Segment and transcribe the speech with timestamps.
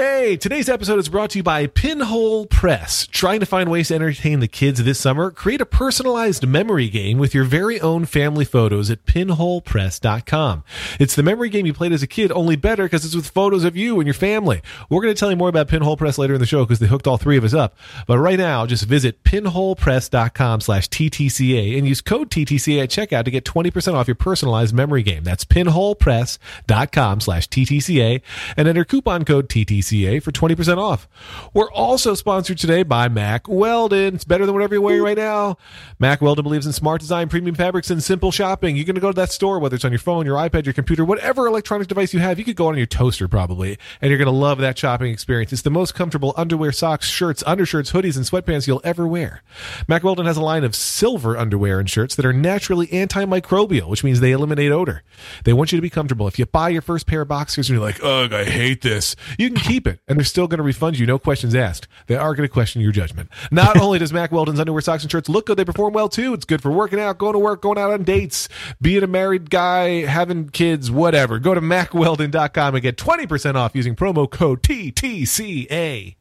[0.00, 3.06] Hey, today's episode is brought to you by Pinhole Press.
[3.08, 5.30] Trying to find ways to entertain the kids this summer?
[5.30, 10.64] Create a personalized memory game with your very own family photos at pinholepress.com.
[10.98, 13.62] It's the memory game you played as a kid, only better because it's with photos
[13.62, 14.62] of you and your family.
[14.88, 16.86] We're going to tell you more about Pinhole Press later in the show because they
[16.86, 17.76] hooked all three of us up.
[18.06, 23.30] But right now, just visit pinholepress.com slash TTCA and use code TTCA at checkout to
[23.30, 25.24] get 20% off your personalized memory game.
[25.24, 28.22] That's pinholepress.com slash TTCA
[28.56, 31.08] and enter coupon code TTCA for 20% off.
[31.52, 34.14] We're also sponsored today by Mack Weldon.
[34.14, 35.56] It's better than whatever you're wearing right now.
[35.98, 38.76] Mack Weldon believes in smart design, premium fabrics, and simple shopping.
[38.76, 40.74] You're going to go to that store, whether it's on your phone, your iPad, your
[40.74, 42.38] computer, whatever electronic device you have.
[42.38, 45.52] You could go on your toaster probably, and you're going to love that shopping experience.
[45.52, 49.42] It's the most comfortable underwear, socks, shirts, undershirts, hoodies, and sweatpants you'll ever wear.
[49.88, 54.04] Mack Weldon has a line of silver underwear and shirts that are naturally antimicrobial, which
[54.04, 55.02] means they eliminate odor.
[55.44, 56.28] They want you to be comfortable.
[56.28, 59.16] If you buy your first pair of boxers and you're like, ugh, I hate this,
[59.38, 61.86] you can keep it, and they're still going to refund you, no questions asked.
[62.06, 63.30] They are going to question your judgment.
[63.50, 66.34] Not only does Mack Weldon's underwear, socks, and shirts look good, they perform well too.
[66.34, 68.48] It's good for working out, going to work, going out on dates,
[68.80, 71.38] being a married guy, having kids, whatever.
[71.38, 76.16] Go to mackweldon.com and get 20% off using promo code TTCA.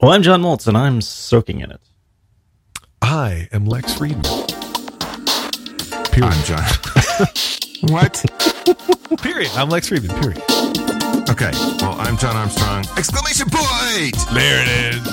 [0.00, 1.80] Well, I'm John Moltz, and I'm soaking in it.
[3.02, 4.24] I am Lex Friedman.
[6.18, 6.64] I'm John.
[7.92, 8.24] what?
[9.20, 9.50] Period.
[9.54, 10.18] I'm Lex Friedman.
[10.20, 10.85] Period.
[11.28, 11.50] Okay.
[11.80, 12.84] Well, I'm John Armstrong.
[12.96, 14.16] Exclamation point!
[14.32, 15.04] There it is.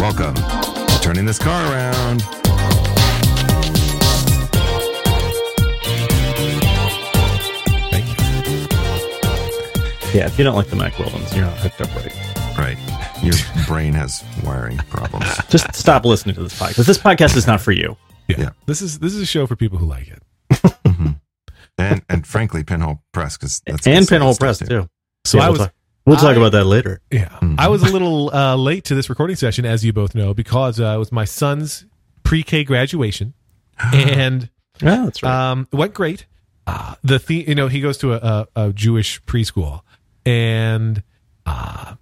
[0.00, 0.34] Welcome.
[1.02, 2.22] Turning this car around.
[7.90, 8.14] Thank you.
[10.18, 12.14] Yeah, if you don't like the Mack Weldons, you're not hooked up right.
[12.58, 12.78] Right.
[13.22, 13.34] Your
[13.66, 15.26] brain has wiring problems.
[15.48, 16.86] Just stop listening to this podcast.
[16.86, 17.96] This podcast is not for you.
[18.28, 18.36] Yeah.
[18.40, 18.50] Yeah.
[18.66, 20.22] This is this is a show for people who like it.
[20.84, 21.10] Mm-hmm.
[21.78, 24.66] And and frankly, Pinhole Press because that's and Pinhole Press, too.
[24.66, 24.88] too.
[25.24, 25.72] So Yeah, I we'll was talk,
[26.06, 27.00] we'll talk I- about that later.
[27.10, 27.28] Yeah.
[27.40, 27.56] Mhm.
[27.58, 30.80] I was a little uh, late to this recording session, as you both know, because
[30.80, 31.84] uh, it was my son's
[32.24, 33.34] pre-K graduation,
[33.92, 34.48] and
[34.80, 35.50] Yeah, that's right.
[35.50, 36.26] um, it went great.
[36.66, 39.80] Uh, the the you know he goes to a, a, a Jewish preschool,
[40.24, 41.02] and
[41.46, 41.94] uh,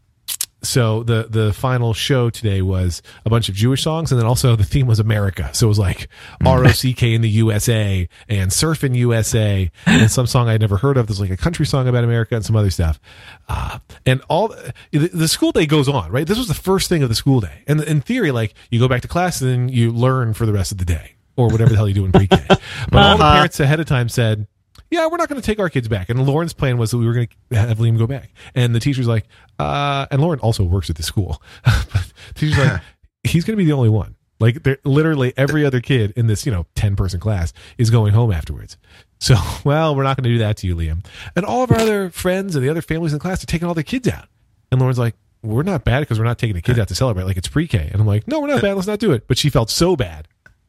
[0.62, 4.56] so the the final show today was a bunch of Jewish songs, and then also
[4.56, 5.50] the theme was America.
[5.52, 6.08] So it was like
[6.44, 10.76] R O C K in the USA and Surfin' USA, and some song I'd never
[10.76, 11.06] heard of.
[11.06, 13.00] There's like a country song about America and some other stuff.
[13.48, 14.72] Uh, and all the,
[15.12, 16.26] the school day goes on, right?
[16.26, 18.88] This was the first thing of the school day, and in theory, like you go
[18.88, 21.70] back to class and then you learn for the rest of the day or whatever
[21.70, 22.36] the hell you do in pre-K.
[22.48, 22.58] But
[23.02, 23.34] all the Uh-huh.
[23.34, 24.48] parents ahead of time said,
[24.91, 27.06] "Yeah, we're not going to take our kids back." And Lauren's plan was that we
[27.06, 28.31] were going to have Liam go back.
[28.54, 29.26] And the teacher's like,
[29.59, 31.43] uh, and Lauren also works at the school.
[31.65, 32.82] but the teacher's like,
[33.25, 34.15] he's going to be the only one.
[34.41, 38.32] Like, literally every other kid in this, you know, ten person class is going home
[38.32, 38.76] afterwards.
[39.21, 41.05] So, well, we're not going to do that to you, Liam.
[41.37, 43.66] And all of our other friends and the other families in the class are taking
[43.66, 44.28] all their kids out.
[44.70, 47.25] And Lauren's like, we're not bad because we're not taking the kids out to celebrate.
[47.25, 47.91] Like it's pre-K.
[47.93, 48.75] And I'm like, no, we're not bad.
[48.75, 49.28] Let's not do it.
[49.28, 50.26] But she felt so bad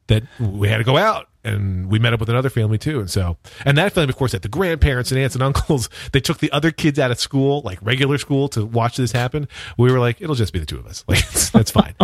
[0.09, 2.99] that we had to go out and we met up with another family too.
[2.99, 5.89] And so, and that family, of course, had the grandparents and aunts and uncles.
[6.11, 9.47] They took the other kids out of school, like regular school, to watch this happen.
[9.77, 11.03] We were like, it'll just be the two of us.
[11.07, 11.95] Like, it's, that's fine.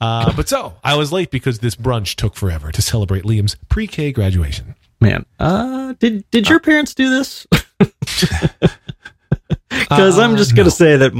[0.00, 3.86] uh, but so I was late because this brunch took forever to celebrate Liam's pre
[3.86, 4.74] K graduation.
[5.00, 7.46] Man, uh, did did your parents do this?
[9.68, 10.70] Because I'm Uh, just gonna no.
[10.70, 11.12] say that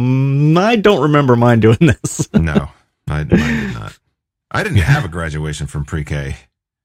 [0.59, 2.29] I don't remember mine doing this.
[2.33, 2.69] No,
[3.09, 3.99] I, I did not.
[4.55, 6.37] I didn't have a graduation from pre-K.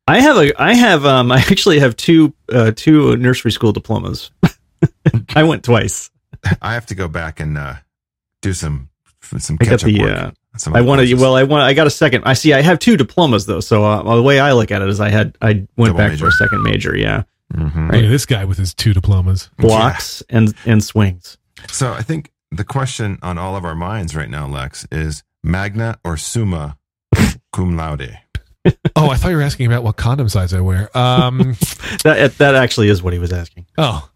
[0.07, 4.31] I have a I have um I actually have two uh two nursery school diplomas.
[5.35, 6.09] I went twice.
[6.61, 7.75] I have to go back and uh,
[8.41, 8.89] do some
[9.37, 10.11] some I got catch up the work.
[10.11, 12.23] uh, some I of the wanted well I want I got a second.
[12.25, 13.59] I see I have two diplomas though.
[13.59, 16.11] So uh, the way I look at it is I had I went Double back
[16.11, 16.25] major.
[16.25, 16.97] for a second major.
[16.97, 17.91] Yeah, Mhm.
[17.93, 19.49] Look at this guy with his two diplomas.
[19.57, 21.37] blocks and and swings.
[21.69, 25.99] So I think the question on all of our minds right now, Lex, is magna
[26.03, 26.77] or summa
[27.59, 28.17] cum laude.
[28.95, 30.95] Oh, I thought you were asking about what condom size I wear.
[30.97, 31.55] Um,
[32.03, 33.65] That that actually is what he was asking.
[33.77, 34.09] oh,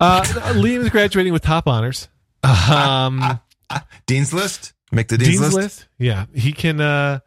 [0.00, 0.22] uh,
[0.54, 2.08] Liam is graduating with top honors.
[2.42, 3.38] Um,
[4.06, 4.72] Dean's list.
[4.92, 5.56] Make the dean's, Dean's list.
[5.56, 5.88] list.
[5.98, 6.80] Yeah, he can.
[6.80, 7.20] Uh,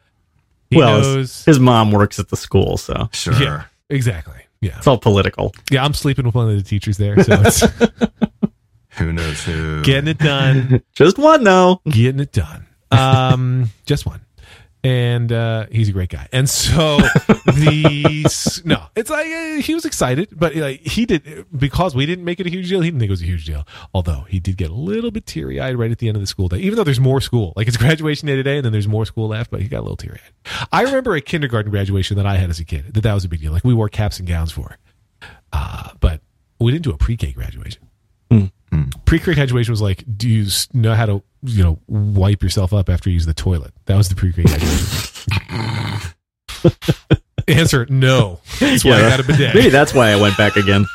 [0.70, 3.34] he Well, his- knows His mom works at the school, so Sure.
[3.42, 3.64] Yeah.
[3.90, 4.40] exactly.
[4.62, 5.54] Yeah, it's all political.
[5.72, 5.84] yeah.
[5.86, 7.62] I'm sleeping with one of the teachers there, so it's
[8.98, 9.82] Who knows who?
[9.84, 10.82] getting it done.
[10.96, 11.82] Just one though.
[11.90, 12.66] getting it done.
[12.92, 14.22] Um, just one.
[14.84, 16.28] And uh, he's a great guy.
[16.34, 16.98] And so
[17.46, 22.26] the no, it's like uh, he was excited, but like he did because we didn't
[22.26, 22.82] make it a huge deal.
[22.82, 23.66] He didn't think it was a huge deal.
[23.94, 26.28] Although he did get a little bit teary eyed right at the end of the
[26.28, 27.54] school day, even though there's more school.
[27.56, 29.52] Like it's graduation day today, and then there's more school left.
[29.52, 30.68] But he got a little teary eyed.
[30.72, 32.94] I remember a kindergarten graduation that I had as a kid.
[32.94, 33.54] That that was a big deal.
[33.54, 34.78] Like we wore caps and gowns for.
[35.54, 36.22] Uh, but
[36.60, 37.88] we didn't do a pre K graduation.
[39.06, 43.10] Pre-K graduation was like, do you know how to, you know, wipe yourself up after
[43.10, 43.74] you use the toilet?
[43.86, 46.14] That was the pre-K graduation.
[47.48, 48.40] Answer: No.
[48.60, 49.54] That's why I got a bidet.
[49.54, 50.86] Maybe that's why I went back again.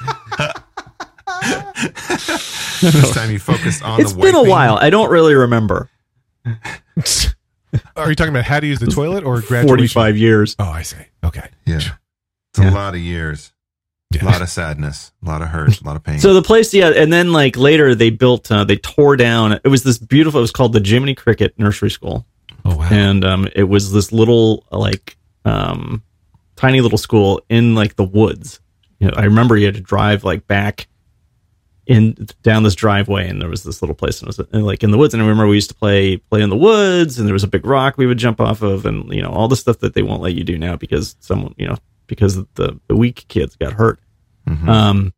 [2.80, 4.76] This time you focused on it's the been a while.
[4.76, 5.90] I don't really remember.
[7.96, 9.68] Are you talking about how to use the toilet or graduation?
[9.68, 10.56] Forty-five years.
[10.58, 10.96] Oh, I see.
[11.22, 11.48] Okay.
[11.66, 11.76] Yeah.
[11.76, 12.70] It's Yeah.
[12.70, 13.52] a lot of years.
[14.10, 14.24] Yeah.
[14.24, 15.12] A lot of sadness.
[15.22, 15.80] A lot of hurt.
[15.80, 16.18] A lot of pain.
[16.18, 19.52] So the place, yeah, and then like later they built, uh, they tore down.
[19.62, 20.38] It was this beautiful.
[20.38, 22.26] It was called the Jiminy Cricket Nursery School,
[22.64, 22.88] Oh wow.
[22.90, 26.02] and um, it was this little like um,
[26.56, 28.60] tiny little school in like the woods.
[28.98, 30.88] You know, I remember you had to drive like back
[31.86, 34.82] in down this driveway, and there was this little place, and it was uh, like
[34.82, 35.12] in the woods.
[35.12, 37.48] And I remember we used to play play in the woods, and there was a
[37.48, 40.02] big rock we would jump off of, and you know all the stuff that they
[40.02, 41.76] won't let you do now because someone you know
[42.08, 44.00] because the the weak kids got hurt.
[44.48, 44.68] Mhm.
[44.68, 45.12] Um,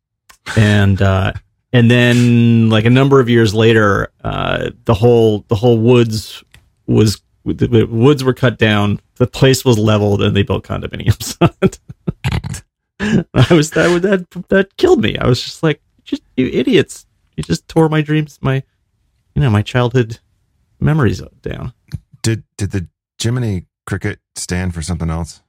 [0.55, 1.33] and uh,
[1.73, 6.43] and then like a number of years later, uh, the whole the whole woods
[6.85, 8.99] was the, the woods were cut down.
[9.15, 11.37] The place was leveled, and they built condominiums.
[11.41, 11.79] on it.
[13.33, 15.17] I was that would that that killed me.
[15.17, 17.05] I was just like, just you idiots!
[17.35, 18.63] You just tore my dreams, my
[19.33, 20.19] you know my childhood
[20.79, 21.73] memories down.
[22.21, 22.87] did did the
[23.21, 25.41] Jiminy cricket stand for something else?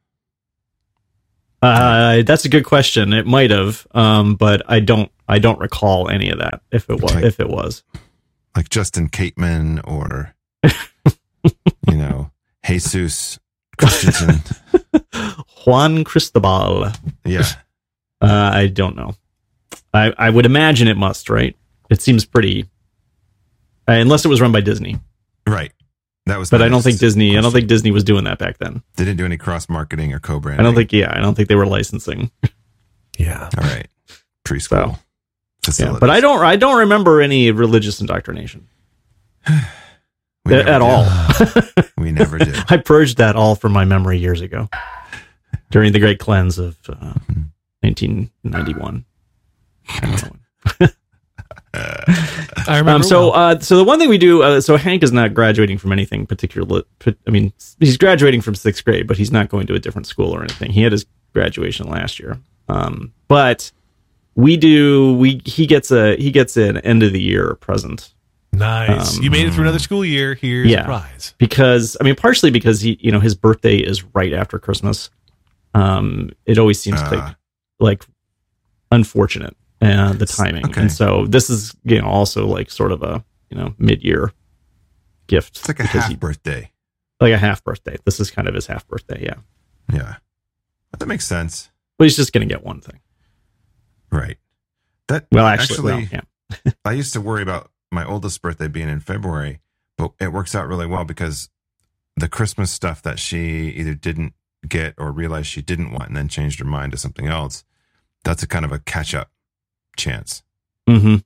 [1.63, 3.13] Uh, that's a good question.
[3.13, 6.61] It might have, um, but I don't I don't recall any of that.
[6.73, 7.27] If it was, Okay.
[7.27, 7.85] if it was.
[8.57, 12.31] Like Justin Cateman or you know,
[12.67, 13.39] Jesus
[13.79, 14.43] Christensen.
[15.67, 16.91] Juan Cristobal.
[17.25, 17.45] Yeah.
[18.21, 19.15] Uh, I don't know.
[19.95, 21.57] I, I would imagine it must, right?
[21.91, 22.63] It seems pretty,
[23.89, 24.99] uh, unless it was run by Disney.
[25.47, 25.73] Right.
[26.27, 27.37] That was But my I don't think next Disney.
[27.37, 28.83] I don't think Disney was doing that back then.
[28.97, 30.61] they didn't do any cross marketing or co branding.
[30.61, 30.93] I don't think.
[30.93, 32.31] Yeah, I don't think they were licensing.
[33.19, 33.49] yeah.
[33.59, 33.89] All right.
[34.45, 34.99] Preschool
[35.79, 36.41] Yeah, but I don't.
[36.41, 38.67] I don't remember any religious indoctrination
[40.45, 40.83] We at, never at did.
[40.83, 41.85] all.
[41.97, 42.57] We never did.
[42.69, 44.69] I purged that all from my memory years ago,
[45.71, 47.15] during the Great Cleanse of uh,
[47.81, 49.05] 1991.
[51.75, 52.65] I don't know.
[52.73, 52.97] I remember.
[52.97, 53.33] Um, so, well.
[53.35, 56.27] uh, so the one thing we do, uh, so Hank is not graduating from anything
[56.27, 56.83] particular.
[57.07, 60.31] I mean, he's graduating from sixth grade, but he's not going to a different school
[60.33, 60.71] or anything.
[60.71, 62.39] He had his graduation last year,
[62.69, 63.73] um, but
[64.35, 65.15] we do.
[65.15, 68.13] We he gets a he gets an end of the year present
[68.53, 69.17] nice.
[69.17, 70.35] um, you made it through another school year.
[70.35, 70.83] Here's yeah.
[70.83, 71.35] a prize.
[71.39, 75.11] because I mean, partially because he, you know, his birthday is right after Christmas.
[75.75, 77.11] Um, it always seems Ah.
[77.11, 77.37] like
[77.81, 78.05] like
[78.91, 80.83] unfortunate uh, the timing, okay.
[80.83, 84.33] and so this is you know also like sort of a you know mid year
[85.27, 85.59] gift.
[85.59, 86.71] It's like a half he- birthday.
[87.21, 87.97] like a half birthday.
[88.05, 89.37] This is kind of his half birthday, yeah.
[89.93, 90.17] Yeah.
[90.99, 91.71] That makes sense.
[91.99, 93.01] But he's just gonna get one thing.
[94.11, 94.37] Right.
[95.09, 96.73] That Well, actually, well, yeah.
[96.85, 99.61] I used to worry about my oldest birthday being in February,
[99.97, 101.49] but it works out really well because
[102.17, 104.35] the Christmas stuff that she either didn't
[104.69, 107.65] get or realized she didn't want and then changed her mind to something else,
[108.25, 109.31] that's a kind of a catch up
[109.97, 110.43] chance,
[110.89, 111.17] Mm-hmm.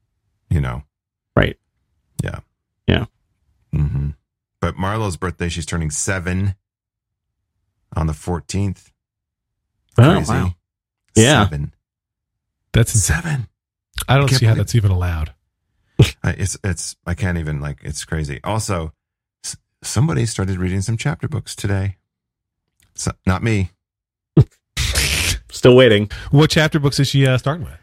[0.50, 0.82] you know?
[1.34, 1.56] Right.
[2.22, 2.40] Yeah.
[2.86, 3.06] Yeah.
[3.72, 4.10] hmm
[4.60, 6.54] But Marlo's birthday, she's turning seven
[7.94, 8.90] on the 14th.
[9.98, 10.32] Oh, Crazy.
[10.32, 10.54] wow.
[11.14, 11.44] Yeah.
[11.44, 11.74] Seven.
[12.72, 12.92] That's.
[12.92, 13.48] Seven.
[14.08, 15.32] I don't can't see how that's even allowed.
[16.22, 18.38] I, it's it's I can't even like it's crazy.
[18.44, 18.92] Also,
[19.42, 21.96] s- somebody started reading some chapter books today.
[22.94, 23.70] So, not me.
[25.50, 26.10] Still waiting.
[26.30, 27.78] What chapter books is she uh, starting with?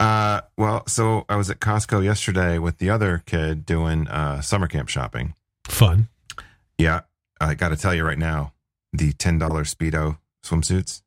[0.00, 4.68] Uh, well, so I was at Costco yesterday with the other kid doing uh, summer
[4.68, 5.34] camp shopping.
[5.64, 6.08] Fun.
[6.78, 7.00] Yeah,
[7.40, 8.52] I got to tell you right now,
[8.92, 11.02] the ten dollar speedo swimsuits,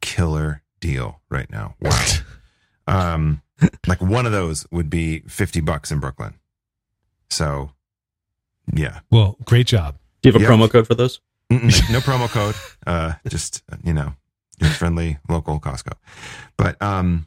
[0.00, 1.74] killer deal right now.
[1.80, 2.06] Wow.
[2.86, 3.42] um,
[3.86, 6.34] like one of those would be fifty bucks in Brooklyn.
[7.30, 7.72] So,
[8.72, 9.00] yeah.
[9.10, 9.96] Well, great job.
[10.22, 10.50] Do you have a Yep.
[10.52, 11.20] promo code for those?
[11.52, 12.54] Mm-mm, no promo code.
[12.86, 14.14] Uh, just you know,
[14.60, 15.92] your friendly local Costco.
[16.56, 17.26] But um,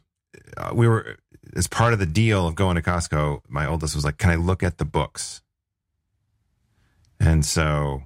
[0.74, 1.16] we were
[1.56, 3.40] as part of the deal of going to Costco.
[3.48, 5.40] My oldest was like, "Can I look at the books?"
[7.20, 8.02] And so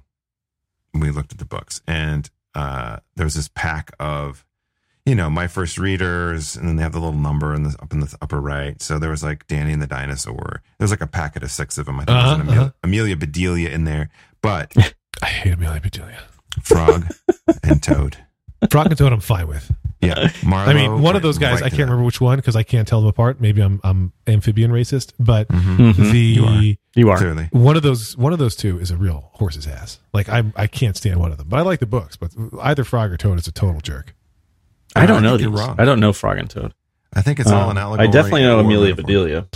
[0.93, 4.45] we looked at the books, and uh, there was this pack of,
[5.05, 7.93] you know, my first readers, and then they have the little number in the up
[7.93, 8.81] in the upper right.
[8.81, 10.61] So there was like Danny and the dinosaur.
[10.77, 11.99] There was like a packet of six of them.
[11.99, 12.71] I think Uh-huh, there was an Amelia, uh-huh.
[12.83, 14.09] Amelia Bedelia in there,
[14.41, 14.73] but
[15.21, 16.19] I hate Amelia Bedelia.
[16.63, 17.05] Frog
[17.63, 18.17] and Toad.
[18.71, 19.71] Frog and Toad, I'm fine with.
[20.01, 20.67] Yeah, Marlo.
[20.67, 22.87] I mean, one of those right guys, I can't remember which one because I can't
[22.87, 23.41] tell them apart.
[23.41, 25.93] Maybe I'm I'm amphibian racist, but Mhm.
[25.93, 26.11] Mhm.
[26.11, 26.75] the You are.
[26.95, 27.17] You are.
[27.17, 29.99] Clearly, one of those one of those two is a real horse's ass.
[30.13, 32.15] Like I I can't stand one of them, but I like the books.
[32.15, 34.15] But either Frog or Toad is a total jerk.
[34.95, 35.59] I don't I know think these.
[35.59, 35.75] you're wrong.
[35.79, 36.73] I don't know Frog and Toad.
[37.13, 38.07] I think it's all Uh, an allegory.
[38.07, 38.93] I definitely know Amelia.
[38.95, 39.47] Bedelia.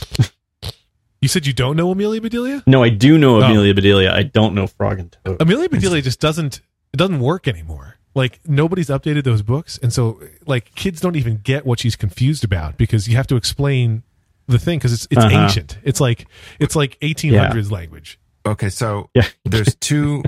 [1.21, 2.63] You said you don't know Amelia Bedelia?
[2.65, 3.43] No, I do know Oh.
[3.43, 4.12] Amelia Bedelia.
[4.12, 5.39] I don't know Frog and Toad.
[5.39, 6.62] Amelia Bedelia just doesn't
[6.93, 7.98] it doesn't work anymore.
[8.13, 12.43] Like nobody's updated those books, and so like kids don't even get what she's confused
[12.43, 14.03] about because you have to explain
[14.47, 15.43] the thing because it's it's Uh-huh.
[15.43, 15.77] ancient.
[15.83, 16.27] It's like
[16.59, 18.19] it's like 1800s language.
[18.45, 19.27] Okay, so Yeah.
[19.45, 20.23] there's two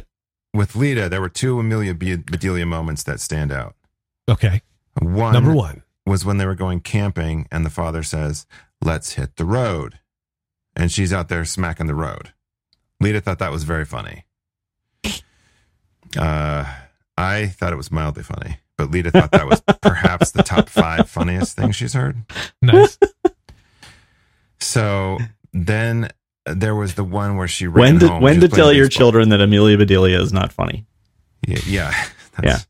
[0.54, 1.10] with Lita.
[1.10, 3.76] There were two Amelia Bedelia moments that stand out.
[4.30, 4.62] Okay,
[5.02, 5.84] One number one.
[6.06, 8.46] was when they were going camping, and the father says,
[8.82, 10.00] "Let's hit the road,"
[10.74, 12.32] and she's out there smacking the road.
[13.02, 14.24] Lita thought that was very funny.
[16.18, 16.66] Uh,
[17.18, 21.10] I thought it was mildly funny, but Lita thought that was perhaps the top five
[21.10, 22.24] funniest thing she's heard.
[22.62, 22.98] Nice.
[24.60, 25.18] So
[25.54, 26.10] then
[26.46, 29.00] there was the one where she When to when to tell your baseball.
[29.00, 30.86] children that Amelia Bedelia is not funny?
[31.48, 32.06] Yeah, yeah,
[32.38, 32.68] That's-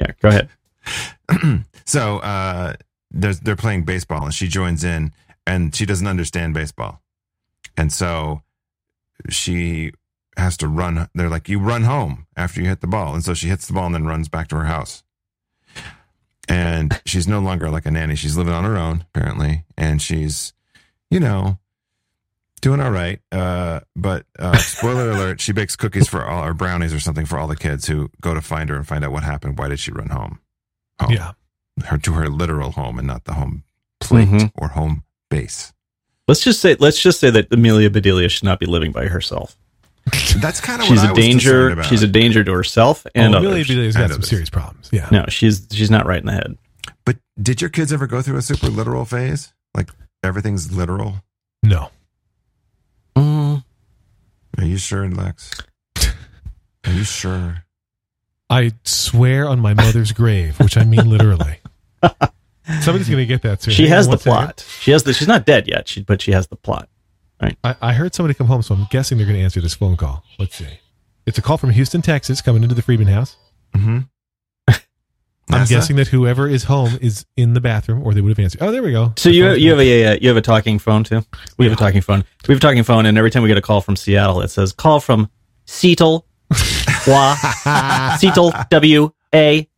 [0.00, 1.64] Yeah, go ahead.
[1.86, 2.74] so uh,
[3.10, 5.12] there's, they're playing baseball, and she joins in,
[5.46, 7.00] and she doesn't understand baseball,
[7.76, 8.42] and so
[9.28, 9.92] she
[10.38, 11.08] has to run.
[11.14, 13.72] They're like, "You run home after you hit the ball," and so she hits the
[13.72, 15.02] ball and then runs back to her house.
[16.48, 20.52] And she's no longer like a nanny; she's living on her own, apparently, and she's,
[21.10, 21.58] you know,
[22.60, 23.20] doing all right.
[23.30, 27.38] Uh, but uh, spoiler alert: she bakes cookies for all, or brownies or something for
[27.38, 29.58] all the kids who go to find her and find out what happened.
[29.58, 30.40] Why did she run home?
[31.00, 31.32] home Yeah.
[31.86, 33.62] her to her literal home and not the home
[34.00, 34.50] plate Mhm.
[34.56, 35.72] or home base.
[36.26, 39.56] Let's just say let's just say that Amelia Bedelia should not be living by herself.
[40.38, 41.70] That's kind of She's what I a danger.
[41.70, 41.84] about.
[41.86, 43.68] She's a danger to herself and oh, Amelia others.
[43.68, 44.28] Bedelia's got some others.
[44.28, 44.88] serious problems.
[44.92, 45.08] Yeah.
[45.10, 46.56] No, she's she's not right in the head.
[47.04, 49.52] But did your kids ever go through a super literal phase?
[49.74, 49.90] Like
[50.22, 51.16] everything's literal?
[51.62, 51.90] No.
[53.16, 53.64] Mm,
[54.58, 55.50] Are you sure, Lex?
[56.86, 57.64] Are you sure?
[58.50, 61.58] I swear on my mother's grave, which I mean literally.
[62.80, 63.74] Somebody's going to get that soon.
[63.74, 64.32] she has the one second.
[64.32, 64.66] plot.
[64.80, 65.12] She has the.
[65.12, 65.88] She's not dead yet.
[65.88, 66.88] She, but she has the plot.
[67.40, 69.96] I, I heard somebody come home, so I'm guessing they're going to answer this phone
[69.96, 70.24] call.
[70.38, 70.80] Let's see.
[71.26, 73.36] It's a call from Houston, Texas, coming into the Friedman house.
[73.74, 73.98] Mm-hmm.
[75.50, 78.62] I'm guessing that whoever is home is in the bathroom, or they would have answered.
[78.62, 79.14] Oh, there we go.
[79.16, 81.22] So The you phone's you have a uh, you have a talking phone too.
[81.56, 82.24] We have a talking phone.
[82.46, 84.48] We have a talking phone, and every time we get a call from Seattle, it
[84.48, 85.30] says call from
[85.64, 86.26] Seattle,
[87.06, 89.68] Wa, Seattle, W A.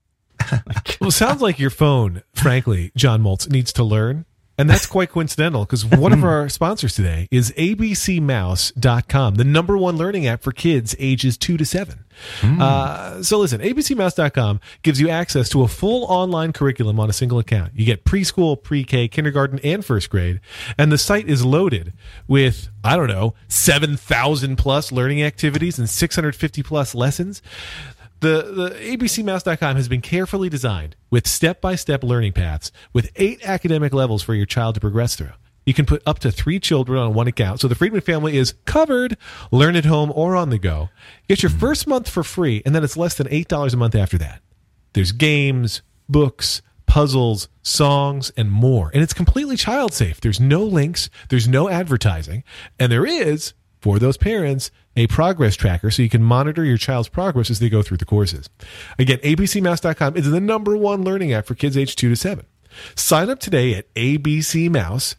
[1.00, 4.24] Well, sounds like your phone, frankly, John Moltz, needs to learn.
[4.60, 9.96] And that's quite coincidental because one of our sponsors today is abcmouse.com, the number one
[9.96, 12.04] learning app for kids ages two to seven.
[12.60, 17.38] Uh, so listen, abcmouse.com gives you access to a full online curriculum on a single
[17.38, 17.72] account.
[17.74, 20.40] You get preschool, pre-K, kindergarten, and first grade.
[20.76, 21.94] And the site is loaded
[22.28, 27.40] with, I don't know, 7,000 plus learning activities and 650 plus lessons.
[28.20, 34.22] The, the abcmouse.com has been carefully designed with step-by-step learning paths with eight academic levels
[34.22, 35.32] for your child to progress through.
[35.64, 38.54] You can put up to three children on one account, so the Friedman family is
[38.64, 39.16] covered.
[39.50, 40.90] Learn at home or on the go.
[41.28, 41.60] Get your mm-hmm.
[41.60, 44.42] first month for free, and then it's less than eight dollars a month after that.
[44.94, 48.90] There's games, books, puzzles, songs, and more.
[48.92, 50.20] And it's completely child safe.
[50.20, 52.42] There's no links, there's no advertising,
[52.78, 57.08] and there is, for those parents, a progress tracker so you can monitor your child's
[57.08, 58.48] progress as they go through the courses.
[58.98, 62.44] Again, abcmouse.com is the number one learning app for kids aged 2 to 7.
[62.94, 65.18] Sign up today at abcmouse.com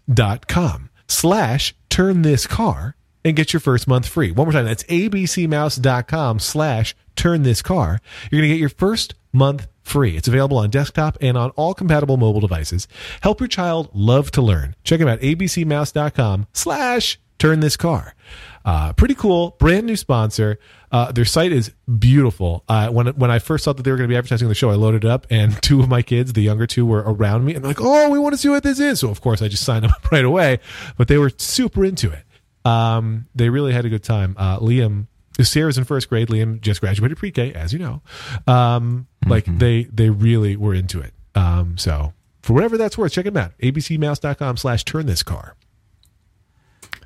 [1.08, 4.32] slash turn this car and get your first month free.
[4.32, 8.00] One more time, that's abcmouse.com slash turn this car.
[8.32, 10.18] You're going to get your first month free.
[10.18, 12.88] It's available on desktop and on all compatible mobile devices.
[13.22, 14.76] Help your child love to learn.
[14.84, 18.16] Check them out, abcmouse.com slash turn this car.
[18.64, 20.60] Uh, pretty cool, brand new sponsor.
[20.92, 22.64] Uh, their site is beautiful.
[22.68, 24.70] Uh, when when I first saw that they were going to be advertising the show,
[24.70, 27.56] I loaded it up, and two of my kids, the younger two, were around me,
[27.56, 29.64] and like, "Oh, we want to see what this is." So of course, I just
[29.64, 30.60] signed up right away.
[30.98, 32.24] But they were super into it.
[32.66, 34.36] Um, they really had a good time.
[34.38, 35.08] Uh, Liam,
[35.42, 36.28] Sarah's in first grade.
[36.28, 38.02] Liam just graduated pre-K, as you know.
[38.48, 41.14] Um, like they they really were into it.
[41.34, 43.58] Um, so for whatever that's worth, check them out.
[43.60, 45.56] abcmouse.com/slash turn this car.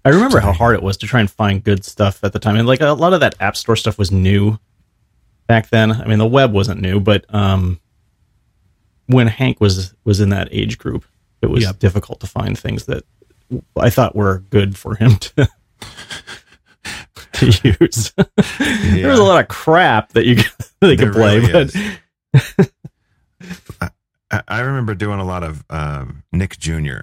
[0.05, 2.55] I remember how hard it was to try and find good stuff at the time,
[2.55, 4.59] and like a lot of that App Store stuff was new
[5.47, 5.91] back then.
[5.91, 7.79] I mean, the web wasn't new, but um,
[9.07, 11.05] when Hank was was in that age group,
[11.41, 11.79] it was Yep.
[11.79, 13.03] difficult to find things that
[13.75, 15.49] I thought were good for him to
[17.33, 17.45] to
[17.81, 18.13] use.
[18.13, 21.71] there was a lot of crap that you could, they could play, really
[22.53, 22.71] but.
[24.31, 26.99] I, I remember doing a lot of um, Nick Jr.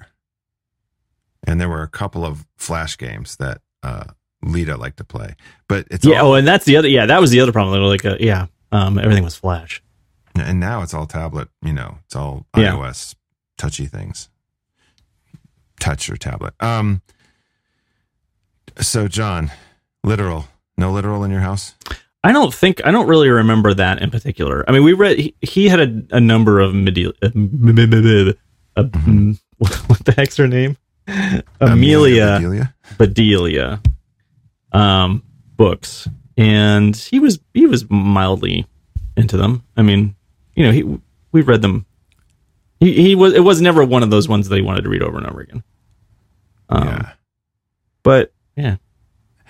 [1.46, 4.04] And there were a couple of flash games that uh,
[4.42, 5.34] Lita liked to play,
[5.68, 6.20] but it's yeah.
[6.20, 6.88] all, Oh, and that's the other.
[6.88, 7.82] Yeah, that was the other problem.
[7.82, 9.82] Like, uh, yeah, um, everything was Flash.
[10.36, 11.48] and now it's all tablet.
[11.62, 12.72] You know, it's all Yeah.
[12.72, 13.14] iOS
[13.58, 14.28] touchy things.
[15.80, 16.54] touch your tablet.
[16.60, 17.02] Um.
[18.80, 19.50] So John,
[20.04, 20.46] literal,
[20.78, 21.74] no literal in your house.
[22.24, 24.64] I don't think I don't really remember that in particular.
[24.68, 27.14] I mean, we read he, he had a, a number of medieval.
[27.22, 27.32] Uh,
[29.58, 30.76] what the heck's her name?
[31.60, 32.74] Amelia Bedelia.
[32.98, 33.80] Bedelia
[34.72, 35.22] um,
[35.56, 38.66] books, and he was he was mildly
[39.16, 39.62] into them.
[39.76, 40.14] I mean,
[40.54, 40.82] you know, he
[41.32, 41.86] we read them.
[42.80, 45.02] He he was it was never one of those ones that he wanted to read
[45.02, 45.62] over and over again.
[46.68, 47.12] Um, yeah.
[48.02, 48.76] But yeah,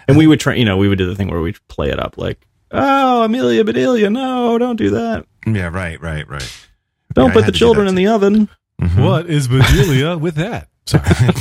[0.09, 0.55] and we would try.
[0.55, 3.65] You know, we would do the thing where we'd play it up like, "Oh, Amelia
[3.65, 5.27] Bedelia, no, don't do that.
[5.47, 5.69] Yeah.
[5.69, 6.01] Right.
[6.01, 6.29] Right.
[6.29, 6.67] Right.
[7.15, 8.49] Don't Yeah, put the to do children in the oven."
[8.81, 9.05] Mhm.
[9.05, 10.69] What is Bedelia with that?
[10.87, 11.03] Sorry.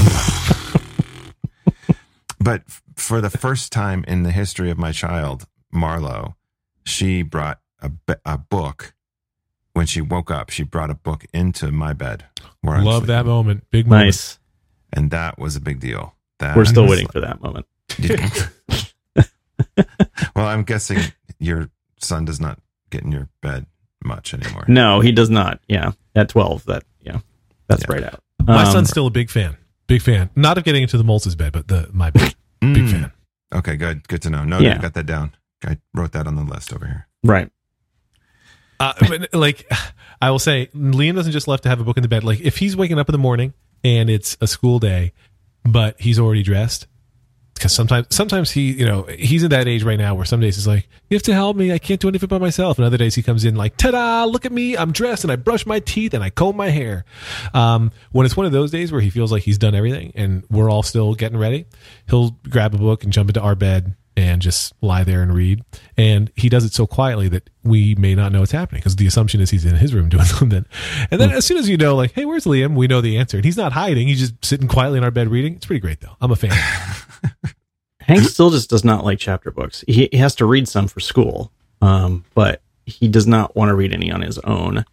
[2.43, 2.63] But
[2.95, 6.33] for the first time in the history of my child, Marlo,
[6.83, 7.91] she brought a,
[8.25, 8.95] a book.
[9.73, 12.25] When she woke up, she brought a book into my bed.
[12.61, 13.65] Where I'm Love that moment.
[13.69, 14.07] Big moment.
[14.07, 14.39] Nice.
[14.91, 16.15] and that was a big deal.
[16.39, 17.67] That We're still was waiting for that moment.
[20.35, 20.97] well, I'm guessing
[21.39, 21.69] your
[21.99, 23.67] son does not get in your bed
[24.03, 24.65] much anymore.
[24.67, 25.59] No, he does not.
[25.67, 27.19] Yeah, at twelve, that yeah,
[27.67, 27.93] that's Yeah.
[27.93, 28.23] right out.
[28.47, 29.57] My Um, son's still a big fan.
[29.87, 30.29] Big fan.
[30.35, 32.35] Not of getting into the Moltz's bed, but the my bed.
[32.61, 32.91] Big Mm.
[32.91, 33.11] fan.
[33.53, 34.07] Okay, good.
[34.07, 34.43] Good to know.
[34.45, 34.75] No, Yeah.
[34.75, 35.33] I got that down.
[35.65, 37.07] I wrote that on the list over here.
[37.23, 37.49] right.
[38.79, 39.69] Uh, but, like
[40.21, 42.23] I will say, Liam doesn't just love to have a book in the bed.
[42.23, 45.13] Like if he's waking up in the morning and it's a school day,
[45.63, 46.87] but he's already dressed.
[47.61, 50.55] Because sometimes, sometimes he, you know, he's in that age right now where some days
[50.55, 51.71] he's like, "You have to help me.
[51.71, 54.25] I can't do anything by myself." And other days he comes in like, "Ta-da!
[54.25, 54.75] Look at me.
[54.75, 57.05] I'm dressed and I brush my teeth and I comb my hair."
[57.53, 60.43] Um, when it's one of those days where he feels like he's done everything and
[60.49, 61.67] we're all still getting ready,
[62.09, 65.63] he'll grab a book and jump into our bed and just lie there and read.
[65.97, 69.07] And he does it so quietly that we may not know what's happening because the
[69.07, 70.65] assumption is he's in his room doing something.
[71.09, 72.75] And then as soon as you know, like, hey, where's Liam?
[72.75, 73.37] We know the answer.
[73.37, 74.07] And he's not hiding.
[74.07, 75.55] He's just sitting quietly in our bed reading.
[75.55, 76.15] It's pretty great, though.
[76.19, 76.51] I'm a fan.
[78.01, 79.83] Hank still just does not like chapter books.
[79.87, 81.51] He, he has to read some for school,
[81.81, 84.83] um, but he does not want to read any on his own.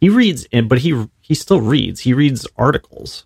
[0.00, 2.00] He reads, but he he still reads.
[2.00, 3.24] He reads articles.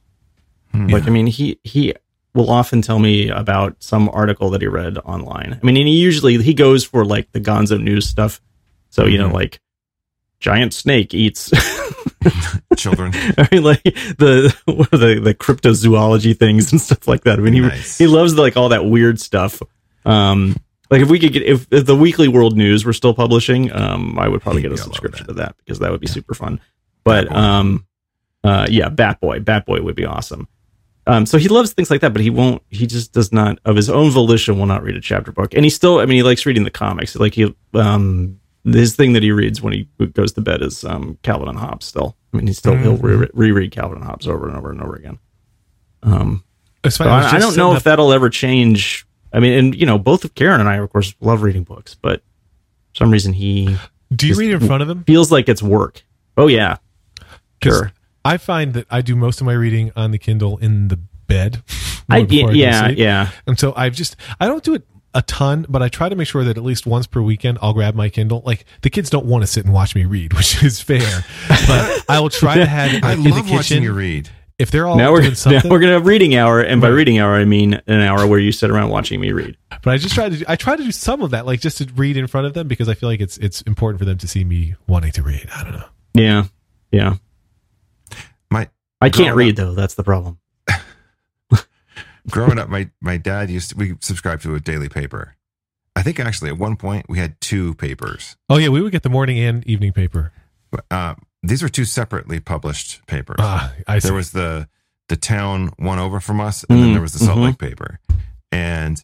[0.72, 0.88] Hmm.
[0.88, 1.94] Like I mean, he he
[2.34, 5.58] will often tell me about some article that he read online.
[5.62, 8.40] I mean, and he usually he goes for like the Gonzo news stuff.
[8.90, 9.34] So you know, Mhm.
[9.34, 9.60] like
[10.40, 11.50] giant snake eats.
[12.76, 13.12] Children.
[13.38, 17.38] I mean, like the the the cryptozoology things and stuff like that.
[17.38, 17.98] I mean, he Nice.
[17.98, 19.60] he loves like all that weird stuff.
[20.04, 20.56] Um,
[20.90, 24.18] like if we could get if, if the Weekly World News were still publishing, um,
[24.18, 25.32] I would probably He'd get a be all over subscription that.
[25.34, 26.60] to that because that would be super fun.
[27.04, 27.86] But um,
[28.44, 30.48] uh, yeah, Batboy, Batboy would be awesome.
[31.08, 32.62] Um, so he loves things like that, but he won't.
[32.68, 35.54] He just does not, of his own volition, will not read a chapter book.
[35.54, 37.14] And he still, I mean, he likes reading the comics.
[37.14, 38.40] Like he, um,
[38.74, 41.86] his thing that he reads when he goes to bed is um, Calvin and Hobbes.
[41.86, 44.80] Still, I mean, he still he'll re- reread Calvin and Hobbes over and over and
[44.82, 45.18] over again.
[46.02, 46.44] Um,
[46.88, 49.06] so I, I don't know if that'll ever change.
[49.32, 51.94] I mean, and you know, both of Karen and I, of course, love reading books,
[51.94, 52.20] but
[52.92, 53.76] for some reason he
[54.14, 55.04] Do you read in front of him?
[55.04, 56.02] feels like it's work.
[56.36, 56.76] Oh yeah,
[57.62, 57.92] sure.
[58.24, 61.62] I find that I do most of my reading on the Kindle in the bed.
[62.08, 62.98] I, yeah, sleep.
[62.98, 63.30] yeah.
[63.46, 66.28] And so I've just I don't do it a ton, but I try to make
[66.28, 68.42] sure that at least once per weekend I'll grab my Kindle.
[68.44, 71.24] Like the kids don't want to sit and watch me read, which is fair.
[71.48, 74.28] but I will try to have it I like, in the love watching you read.
[74.58, 76.94] If they're all now we're doing now we're gonna have reading hour, and by Right.
[76.96, 79.56] reading hour I mean an hour where you sit around watching me read.
[79.82, 81.76] but I just try to do, I try to do some of that, like just
[81.78, 84.16] to read in front of them because I feel like it's it's important for them
[84.18, 85.46] to see me wanting to read.
[85.54, 85.88] I don't know.
[86.14, 86.44] Yeah,
[86.90, 87.16] yeah.
[88.50, 88.68] My
[89.00, 89.74] I can't Growing read though.
[89.74, 90.38] That's the problem.
[92.30, 95.36] Growing up, my my dad used to, we subscribed to a daily paper.
[95.94, 98.36] I think actually at one point we had two papers.
[98.48, 100.32] Oh yeah, we would get the morning and evening paper.
[100.70, 103.36] But, uh, these were two separately published papers.
[103.38, 104.08] Ah, I see.
[104.08, 104.68] there was the
[105.08, 107.44] the town one over from us, and then Mm, there was the Salt mhm.
[107.46, 108.00] Lake paper.
[108.50, 109.02] And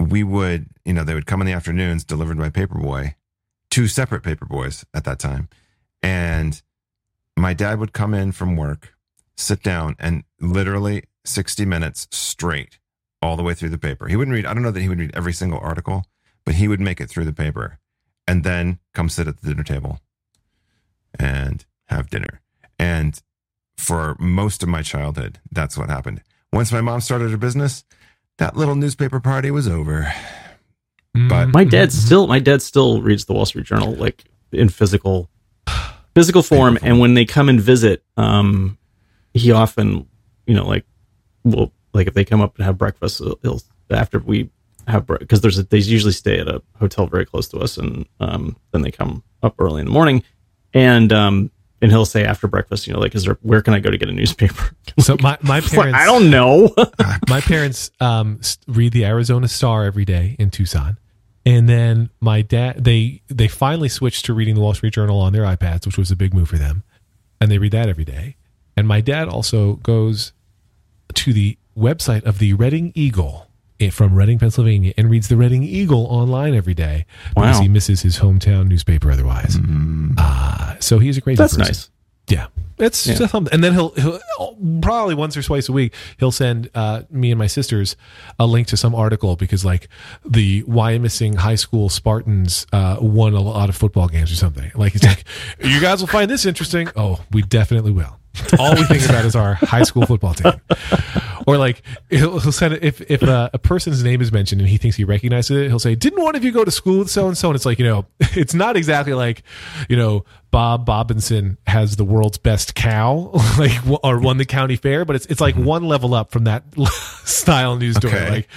[0.00, 3.14] we would, you know, they would come in the afternoons delivered by Paperboy,
[3.70, 5.48] two separate Paperboys at that time.
[6.02, 6.60] And
[7.36, 8.94] my dad would come in from work,
[9.36, 12.78] sit down, and literally 60 minutes straight
[13.22, 14.08] all the way through the paper.
[14.08, 16.04] He wouldn't read, I don't know that he would read every single article,
[16.44, 17.78] but he would make it through the paper
[18.26, 20.00] and then come sit at the dinner table
[21.18, 22.40] and have dinner.
[22.78, 23.20] And
[23.76, 26.22] for most of my childhood, that's what happened.
[26.52, 27.84] Once my mom started her business,
[28.38, 30.12] that little newspaper party was over.
[31.28, 31.92] but- My dad mhm.
[31.92, 35.28] still my dad still reads the Wall Street Journal like in physical
[36.14, 36.88] physical form form.
[36.88, 38.76] and when they come and visit um
[39.34, 40.06] he often
[40.46, 40.84] you know like
[41.44, 44.50] will like if they come up and have breakfast he'll, after we
[44.86, 48.06] have because there's a, they usually stay at a hotel very close to us and
[48.20, 50.22] um then they come up early in the morning
[50.74, 51.50] and um
[51.82, 53.98] and he'll say after breakfast, you know, like, is there where can I go to
[53.98, 54.72] get a newspaper?
[54.98, 56.74] So my my It's like, parents, I don't know.
[57.28, 60.98] my parents um, read the Arizona Star every day in Tucson,
[61.46, 65.32] and then my dad they they finally switched to reading the Wall Street Journal on
[65.32, 66.82] their iPads, which was a big move for them,
[67.40, 68.36] and they read that every day.
[68.76, 70.32] And my dad also goes
[71.14, 73.46] to the website of the Reading Eagle
[73.78, 78.02] eh, from Reading, Pennsylvania, and reads the Reading Eagle online every day because he misses
[78.02, 79.58] his hometown newspaper otherwise.
[80.18, 81.38] Uh, so he's a great.
[81.38, 81.64] That's person.
[81.66, 81.90] nice.
[82.28, 82.46] Yeah.
[82.78, 83.26] It's Yeah.
[83.26, 83.52] something.
[83.52, 84.20] And then he'll, he'll
[84.80, 87.96] probably once or twice a week, he'll send uh, me and my sisters
[88.38, 89.88] a link to some article because, like,
[90.24, 94.70] the Wyomissing High School Spartans uh, won a lot of football games or something.
[94.76, 95.24] Like, it's like,
[95.62, 96.88] you guys will find this interesting.
[96.96, 98.16] Oh, we definitely will.
[98.58, 100.52] All we think about is our high school football team.
[101.46, 104.96] Or like he'll, send if if uh, a person's name is mentioned and he thinks
[104.96, 107.36] he recognizes it, he'll say, "Didn't one of you go to school with so and
[107.36, 109.42] so?" And it's like you know, it's not exactly like
[109.88, 115.04] you know Bob Bobinson has the world's best cow, like or won the county fair,
[115.04, 115.64] but it's it's like mm-hmm.
[115.64, 116.64] one level up from that
[117.24, 118.14] style news story.
[118.14, 118.30] Okay.
[118.30, 118.48] Like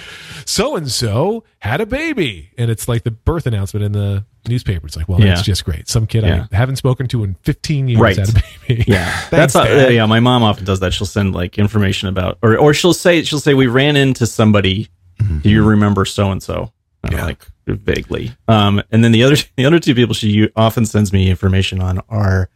[0.44, 4.86] so and so had a baby, and it's like the birth announcement in the newspaper.
[4.86, 5.34] It's like, well, Yeah.
[5.34, 5.88] that's just great.
[5.88, 6.46] Some kid Yeah.
[6.52, 8.16] I haven't spoken to in 15 years Right.
[8.16, 8.32] had a
[8.68, 8.84] baby.
[8.88, 10.04] Yeah, Thanks, that's yeah.
[10.06, 10.92] My mom often does that.
[10.92, 14.88] She'll send like information about, or or she'll say she'll say we ran into somebody.
[15.20, 15.38] Mm-hmm.
[15.38, 16.72] Do you remember so and so?
[17.10, 17.24] Yeah.
[17.26, 18.32] Like vaguely.
[18.48, 22.00] Um, and then the other the other two people she often sends me information on
[22.08, 22.48] are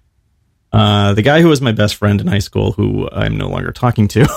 [0.73, 3.73] uh, the guy who was my best friend in high school, who I'm no longer
[3.73, 4.21] talking to,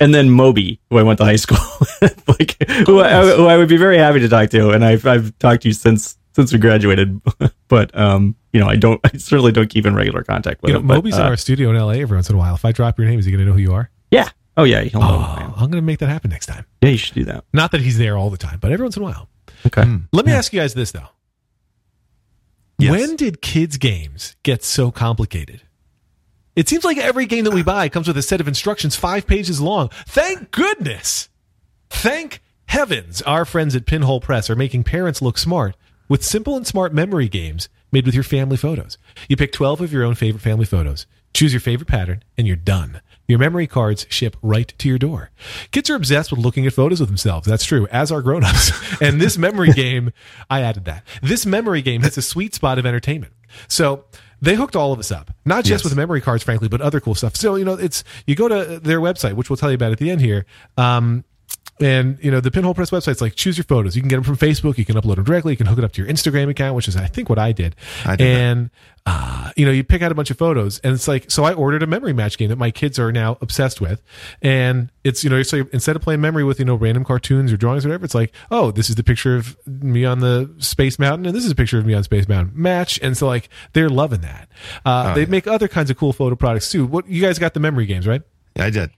[0.00, 1.58] and then Moby, who I went to high school,
[2.02, 5.06] with, like who, I, who I would be very happy to talk to, and I've
[5.06, 7.20] I've talked to you since since we graduated,
[7.68, 10.74] but um, you know, I don't, I certainly don't keep in regular contact with You
[10.74, 10.86] know, him.
[10.88, 12.54] but, Moby's in uh, our studio in LA every once in a while.
[12.54, 13.90] If I drop your name, is he going to know who you are?
[14.10, 14.28] yeah,
[14.60, 15.06] oh yeah, he'll know.
[15.06, 15.54] who I Oh.
[15.56, 16.64] I'm going to make that happen next time.
[16.82, 17.44] Yeah, you should do that.
[17.52, 19.28] Not that he's there all the time, but every once in a while.
[19.66, 19.84] Okay.
[19.84, 19.96] Hmm.
[20.12, 21.08] Let me ask you guys this though.
[22.78, 22.92] Yes.
[22.92, 25.62] When did kids' games get so complicated?
[26.56, 29.26] It seems like every game that we buy comes with a set of instructions five
[29.26, 29.90] pages long.
[30.06, 31.28] Thank goodness.
[31.90, 35.76] Thank heavens our friends at Pinhole Press are making parents look smart
[36.08, 38.96] with simple and smart memory games made with your family photos.
[39.28, 42.56] You pick 12 of your own favorite family photos, choose your favorite pattern, and you're
[42.56, 43.00] done.
[43.30, 45.30] Your memory cards ship right to your door.
[45.70, 47.46] Kids are obsessed with looking at photos of themselves.
[47.46, 48.72] That's true, as are grown-ups.
[49.00, 50.12] and this memory game,
[50.50, 51.04] I added that.
[51.22, 53.32] This memory game hits a sweet spot of entertainment.
[53.68, 54.04] So
[54.42, 55.84] they hooked all of us up, not just Yes.
[55.84, 57.36] with memory cards, frankly, but other cool stuff.
[57.36, 59.98] So, you know, it's, you go to their website, which we'll tell you about at
[59.98, 60.44] the end here.
[60.76, 61.24] Um,
[61.80, 63.96] and you know the Pinhole Press website's like choose your photos.
[63.96, 64.78] You can get them from Facebook.
[64.78, 65.52] You can upload them directly.
[65.52, 67.52] You can hook it up to your Instagram account, which is I think what I
[67.52, 67.74] did.
[68.04, 68.70] I did and
[69.06, 71.44] uh, you know you pick out a bunch of photos, and it's like so.
[71.44, 74.02] I ordered a memory match game that my kids are now obsessed with,
[74.42, 77.56] and it's you know so instead of playing memory with you know random cartoons or
[77.56, 80.98] drawings or whatever, it's like oh this is the picture of me on the Space
[80.98, 83.48] Mountain, and this is a picture of me on Space Mountain match, and so like
[83.72, 84.48] they're loving that.
[84.84, 85.26] Uh, Oh, they yeah.
[85.28, 86.84] make other kinds of cool photo products too.
[86.84, 88.22] What you guys got the memory games right?
[88.58, 88.90] I did.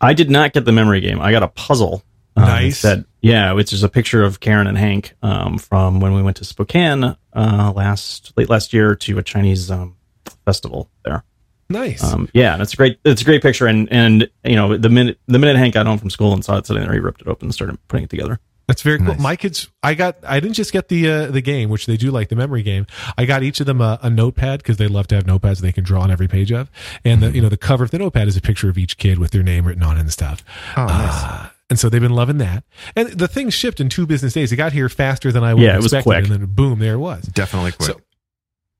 [0.00, 1.20] I did not get the memory game.
[1.20, 2.02] I got a puzzle.
[2.36, 2.82] Um, Nice.
[2.82, 6.36] That yeah, which is a picture of Karen and Hank um, from when we went
[6.38, 9.96] to Spokane uh, last late last year to a Chinese um,
[10.44, 11.24] festival there.
[11.68, 12.04] Nice.
[12.04, 13.66] Um, yeah, and it's a great it's a great picture.
[13.66, 16.58] And and you know the minute the minute Hank got home from school and saw
[16.58, 18.40] it sitting there, he ripped it open and started putting it together.
[18.68, 19.08] That's very cool.
[19.08, 19.20] Nice.
[19.20, 22.10] My kids, I got, I didn't just get the uh, the game, which they do
[22.10, 22.86] like the memory game.
[23.18, 25.72] I got each of them a, a notepad because they love to have notepads they
[25.72, 26.70] can draw on every page of.
[27.04, 29.18] And the you know the cover of the notepad is a picture of each kid
[29.18, 30.44] with their name written on it and stuff.
[30.76, 31.22] Oh, nice.
[31.22, 32.64] Uh, and so they've been loving that.
[32.94, 34.52] And the thing shipped in two business days.
[34.52, 36.04] It got here faster than I would Yeah, have it was expected.
[36.28, 36.30] quick.
[36.30, 37.22] And then boom, there it was.
[37.22, 37.88] Definitely quick.
[37.96, 38.00] So,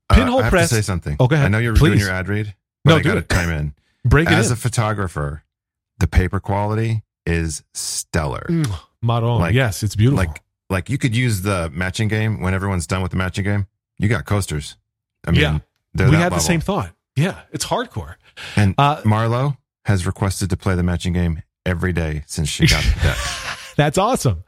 [0.09, 1.15] Uh, Pinhole I have Press- to say something.
[1.19, 1.45] Oh, go ahead.
[1.45, 1.89] I know you're Please.
[1.89, 2.53] doing your ad read,
[2.83, 3.29] but No, I do got to it.
[3.29, 3.73] chime in.
[4.05, 4.53] Break it As in.
[4.53, 5.43] a photographer,
[5.97, 8.45] the paper quality is stellar.
[8.49, 9.39] Mm, Maron.
[9.39, 10.23] like- yes, it's beautiful.
[10.25, 13.65] Like, like you could use the matching game when everyone's done with the matching game.
[13.97, 14.75] You got coasters.
[15.25, 15.59] I mean, Yeah.
[15.93, 16.91] they're we that had the same thought.
[17.15, 18.15] Yeah, it's hardcore.
[18.55, 22.83] And Uh, Marlo has requested to play the matching game every day since she got
[22.83, 23.42] the deck.
[23.75, 24.43] That's awesome.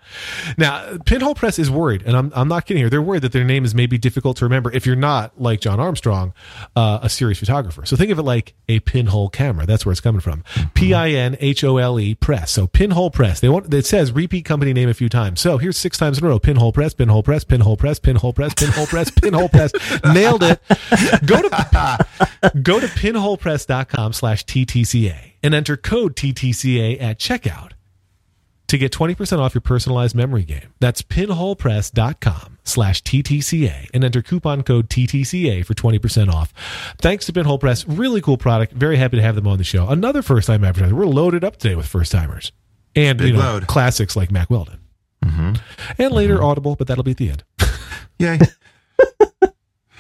[0.57, 2.89] Now, Pinhole Press is worried, and I'm, I'm not kidding here.
[2.89, 5.79] They're worried that their name is maybe difficult to remember if you're not, like John
[5.79, 6.33] Armstrong,
[6.75, 7.85] uh, a serious photographer.
[7.85, 9.65] So think of it like a pinhole camera.
[9.65, 10.43] That's where it's coming from.
[10.73, 12.51] P I N H O L E Press.
[12.51, 13.39] So Pinhole Press.
[13.39, 15.41] They want, it says repeat company name a few times.
[15.41, 18.53] So here's six times in a row Pinhole Press, Pinhole Press, Pinhole Press, Pinhole Press,
[18.53, 19.71] Pinhole Press, Pinhole Press.
[20.03, 20.61] Nailed it.
[21.25, 22.07] Go to,
[22.61, 27.71] go to pinholepress.com slash TTCA and enter code TTCA at checkout
[28.67, 30.73] to get 20% off your personalized memory game.
[30.79, 36.53] That's pinholepress.com slash TTCA and enter coupon code TTCA for 20% off.
[36.99, 37.87] Thanks to Pinhole Press.
[37.87, 38.73] Really cool product.
[38.73, 39.87] Very happy to have them on the show.
[39.87, 40.95] Another first time advertiser.
[40.95, 42.51] We're loaded up today with first timers
[42.95, 43.67] and Big you know, load.
[43.67, 44.79] classics like Mack Weldon.
[45.23, 45.53] hmm
[45.99, 47.43] And later Audible, but that'll be at the end.
[48.19, 48.39] Yay.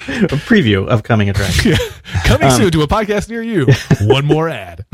[0.07, 1.73] a preview of coming attraction.
[2.25, 3.67] Coming Um, soon to a podcast near you.
[4.01, 4.85] One more ad.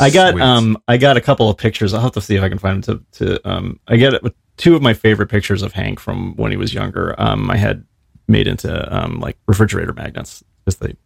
[0.00, 0.42] I got Sweet.
[0.42, 1.92] um I got a couple of pictures.
[1.94, 4.22] I'll have to see if I can find them to to um I get it
[4.56, 7.14] two of my favorite pictures of Hank from when he was younger.
[7.20, 7.84] Um I had
[8.28, 10.42] made into um like refrigerator magnets.
[10.64, 10.96] because they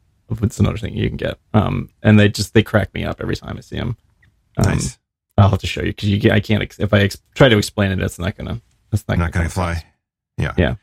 [0.42, 1.38] it's another thing you can get.
[1.52, 3.96] Um and they just they crack me up every time I see them.
[4.58, 4.98] Um, nice.
[5.36, 7.92] I'll have to show you because you I can't if I ex- try to explain
[7.92, 8.60] it, it's not gonna
[8.92, 9.84] it's not, Not gonna going to fly.
[10.38, 10.52] Yeah.
[10.56, 10.74] Yeah.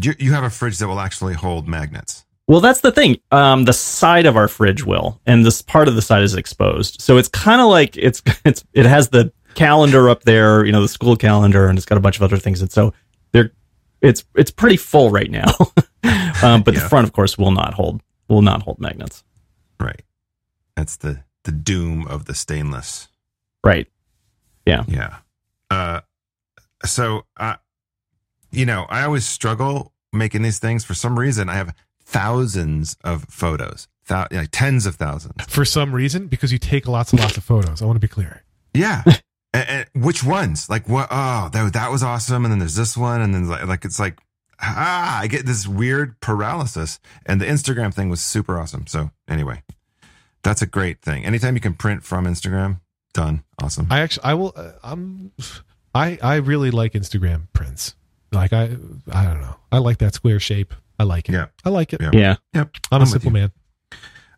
[0.00, 2.24] You, you have a fridge that will actually hold magnets.
[2.46, 3.18] Well, that's the thing.
[3.30, 7.00] Um, the side of our fridge will, and this part of the side is exposed,
[7.00, 10.80] so it's kind of like it's it's it has the calendar up there, you know,
[10.82, 12.92] the school calendar, and it's got a bunch of other things, and so
[13.32, 13.50] they're
[14.00, 15.44] it's it's pretty full right now.
[16.42, 16.80] um, but Yeah.
[16.80, 19.24] the front, of course, will not hold will not hold magnets.
[19.80, 20.02] Right.
[20.76, 23.08] That's the the doom of the stainless.
[23.64, 23.88] Right.
[24.66, 24.84] Yeah.
[24.86, 25.16] Yeah.
[25.70, 26.00] Uh,
[26.84, 27.56] so, uh,
[28.50, 30.84] you know, I always struggle making these things.
[30.84, 35.34] For some reason, I have thousands of photos, thou- like tens of thousands.
[35.48, 37.82] For some reason, because you take lots and lots of photos.
[37.82, 38.42] I want to be clear.
[38.74, 39.02] Yeah.
[39.52, 40.68] and, and which ones?
[40.70, 41.08] Like what?
[41.10, 42.44] Oh, that, that was awesome.
[42.44, 43.20] And then there's this one.
[43.20, 44.18] And then like, like, it's like,
[44.60, 46.98] ah, I get this weird paralysis.
[47.26, 48.86] And the Instagram thing was super awesome.
[48.86, 49.62] So anyway,
[50.42, 51.24] that's a great thing.
[51.24, 52.80] Anytime you can print from Instagram,
[53.12, 53.44] done.
[53.60, 53.86] Awesome.
[53.90, 54.52] I actually, I will.
[54.56, 55.32] Uh, I'm.
[55.94, 57.94] I I really like Instagram prints.
[58.32, 58.64] Like I,
[59.12, 59.56] I don't know.
[59.72, 60.74] I like that square shape.
[60.98, 61.32] I like it.
[61.32, 61.46] Yeah.
[61.64, 62.00] I like it.
[62.02, 62.10] Yeah.
[62.12, 62.70] Yeah, Yep.
[62.90, 63.52] I'm, I'm a simple man.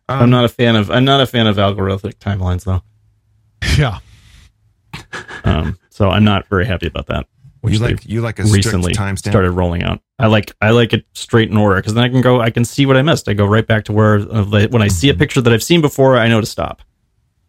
[0.07, 2.83] Um, I'm not a fan of I'm not a fan of algorithmic timelines though.
[3.77, 3.99] Yeah.
[5.43, 7.25] Um, so I'm not very happy about that.
[7.63, 9.29] You like you like a strict recently timestamp.
[9.29, 9.99] started rolling out.
[10.19, 12.41] I like I like it straight in order because then I can go.
[12.41, 13.27] I can see what I missed.
[13.29, 15.81] I go right back to where uh, when I see a picture that I've seen
[15.81, 16.81] before, I know to stop.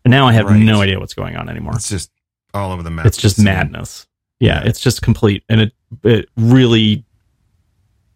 [0.04, 0.58] And now I have Right.
[0.58, 1.72] no idea what's going on anymore.
[1.76, 2.10] It's just
[2.54, 3.06] all over the map.
[3.06, 4.06] It's just madness.
[4.40, 4.68] Yeah, Yeah.
[4.68, 7.04] it's just complete, and it it really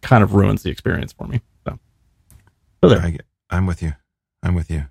[0.03, 1.41] kind of ruins the experience for me.
[1.67, 1.79] So,
[2.83, 3.01] so there.
[3.01, 3.19] I,
[3.51, 3.93] I'm with you.
[4.43, 4.85] I'm with you.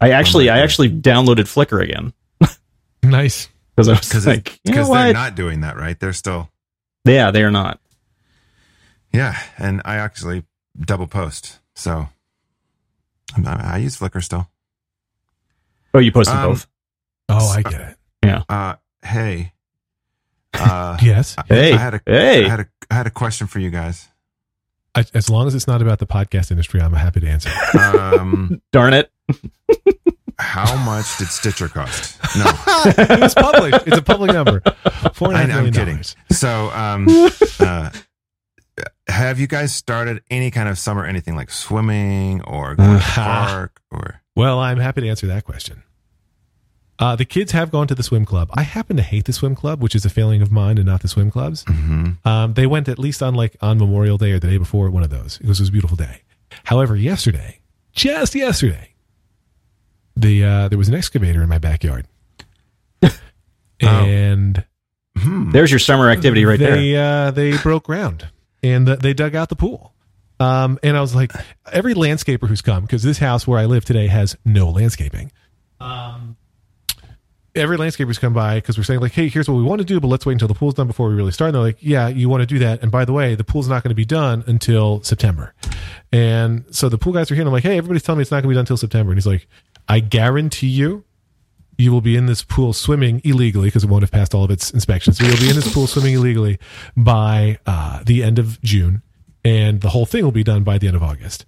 [0.00, 2.12] I actually I actually downloaded Flickr again
[3.02, 3.48] Nice.
[3.74, 5.98] because I was Because like, you know because they're not doing that, right?
[5.98, 6.50] They're still
[7.04, 7.80] yeah, they are not.
[9.12, 9.36] yeah.
[9.56, 10.44] And I actually
[10.78, 12.08] double post, so
[13.36, 14.48] I'm, I, I use Flickr still.
[15.94, 16.66] Oh, you posted Um, both.
[17.30, 18.44] Oh, I get it.
[18.48, 19.52] Uh, hey,
[20.54, 21.34] uh, Yes.
[21.38, 22.44] I- Hey, I had a hey.
[22.44, 24.08] I had a I had a question for you guys.
[24.94, 27.50] I, as long as it's not about the podcast industry, I'm happy to answer.
[27.78, 29.12] Um, Darn it!
[30.38, 32.18] how much did Stitcher cost?
[32.36, 32.44] No,
[32.86, 33.86] it was published.
[33.86, 34.62] It's a public number.
[35.14, 35.94] Four and a half I- I'm kidding.
[35.96, 36.16] dollars.
[36.30, 37.06] So, um,
[37.60, 37.90] uh,
[39.08, 43.00] have you guys started any kind of summer anything like swimming or going to the
[43.00, 43.46] Uh-huh.
[43.46, 44.20] park or?
[44.36, 45.82] Well, I'm happy to answer that question.
[46.98, 48.50] Uh, the kids have gone to the swim club.
[48.54, 51.00] I happen to hate the swim club, which is a failing of mine and not
[51.02, 51.64] the swim clubs.
[51.64, 52.24] Mhm.
[52.26, 55.04] Um, they went at least on like on Memorial Day or the day before, one
[55.04, 55.38] of those.
[55.40, 56.22] It was, it was a beautiful day.
[56.64, 57.60] However, yesterday,
[57.92, 58.94] just yesterday,
[60.16, 62.06] the uh, there was an excavator in my backyard,
[63.80, 64.64] and
[65.16, 65.50] Hmm.
[65.50, 66.76] There's your summer activity right there.
[66.76, 68.28] they, Uh, they broke ground
[68.62, 69.92] and they dug out the pool.
[70.38, 71.32] Um, and I was like,
[71.72, 75.32] every landscaper who's come, because this house where I live today has no landscaping.
[75.80, 76.36] Um,
[77.58, 80.00] every landscaper's come by because we're saying like, hey, here's what we want to do,
[80.00, 81.48] but let's wait until the pool's done before we really start.
[81.48, 82.82] And they're like, yeah, you want to do that.
[82.82, 85.54] And by the way, the pool's not going to be done until September.
[86.12, 87.42] And so the pool guys are here.
[87.42, 89.12] And I'm like, hey, everybody's telling me it's not going to be done until September.
[89.12, 89.46] And he's like,
[89.88, 91.04] I guarantee you,
[91.78, 94.50] you will be in this pool swimming illegally because it won't have passed all of
[94.50, 95.18] its inspections.
[95.18, 96.58] So you'll be in this pool swimming illegally
[96.96, 99.02] by uh, the end of June,
[99.44, 101.46] and the whole thing will be done by the end of August.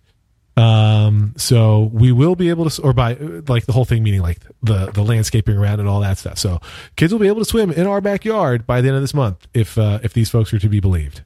[0.56, 4.20] Um, so we will be able to, or by uh, like the whole thing, meaning
[4.20, 6.38] like the the landscaping around and all that stuff.
[6.38, 6.60] So
[6.96, 9.46] kids will be able to swim in our backyard by the end of this month,
[9.54, 11.22] if uh, if these folks are to be believed.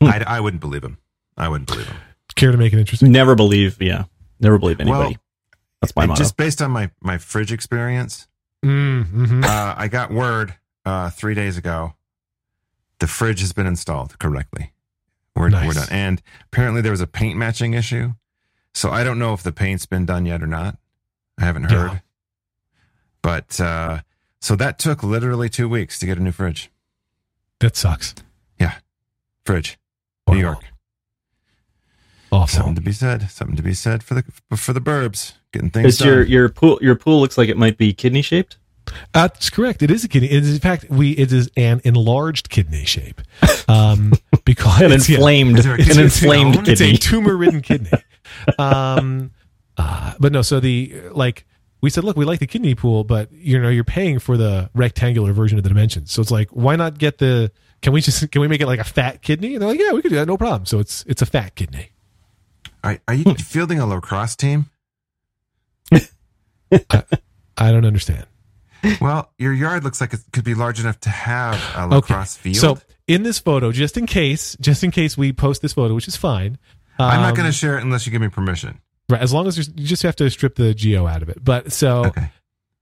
[0.00, 0.98] I, I wouldn't believe him.
[1.36, 1.96] I wouldn't believe him.
[2.36, 3.10] Care to make it interesting?
[3.10, 4.04] Never believe, yeah,
[4.38, 5.14] never believe anybody.
[5.14, 5.16] Well,
[5.80, 6.18] That's my motto.
[6.18, 8.26] just based on my my fridge experience,
[8.64, 9.44] Mm-hmm.
[9.44, 11.94] uh, I got word uh, three days ago.
[12.98, 14.72] The fridge has been installed correctly.
[15.36, 15.66] We're, Nice.
[15.68, 15.86] we're done.
[15.92, 18.14] And apparently there was a paint matching issue.
[18.78, 20.76] So I don't know if the paint's been done yet or not.
[21.36, 21.90] I haven't heard.
[21.90, 21.98] Yeah.
[23.22, 23.98] But uh,
[24.40, 26.70] so that took literally two weeks to get a new fridge.
[27.58, 28.14] That sucks.
[28.60, 28.74] Yeah.
[29.44, 29.80] Fridge,
[30.28, 30.62] New York.
[32.30, 32.56] Awful.
[32.56, 33.28] Something to be said.
[33.32, 34.22] Something to be said for the
[34.56, 36.06] for the burbs getting things Is done.
[36.06, 38.58] your your pool your pool looks like it might be kidney shaped?
[39.12, 39.82] That's correct.
[39.82, 40.30] It is a kidney.
[40.30, 43.20] It is, in fact, we it is an enlarged kidney shape,
[43.68, 44.12] um,
[44.44, 46.68] because An it's, yeah, inflamed Is there a an kidney inflamed stone?
[46.68, 47.90] it's a tumor-ridden kidney.
[48.58, 49.32] Um,
[49.76, 50.42] uh, but no.
[50.42, 51.46] So the like
[51.80, 54.70] we said, look, we like the kidney pool, but you know, you're paying for the
[54.74, 56.12] rectangular version of the dimensions.
[56.12, 57.52] So it's like, why not get the?
[57.82, 59.54] Can we just can we make it like a fat kidney?
[59.54, 60.66] And they're like, yeah, we could do that, no problem.
[60.66, 61.90] So it's it's a fat kidney.
[62.84, 64.66] Are, are you fielding a lacrosse team?
[65.92, 67.02] I
[67.56, 68.26] I, don't understand.
[69.00, 72.56] Well, your yard looks like it could be large enough to have a lacrosse field.
[72.56, 76.06] So in this photo, just in case, just in case we post this photo, which
[76.06, 76.58] is fine.
[76.98, 78.80] I'm not um, going to share it unless you give me permission.
[79.08, 81.42] Right, as long as there's, you just have to strip the geo out of it.
[81.42, 82.30] But so Okay.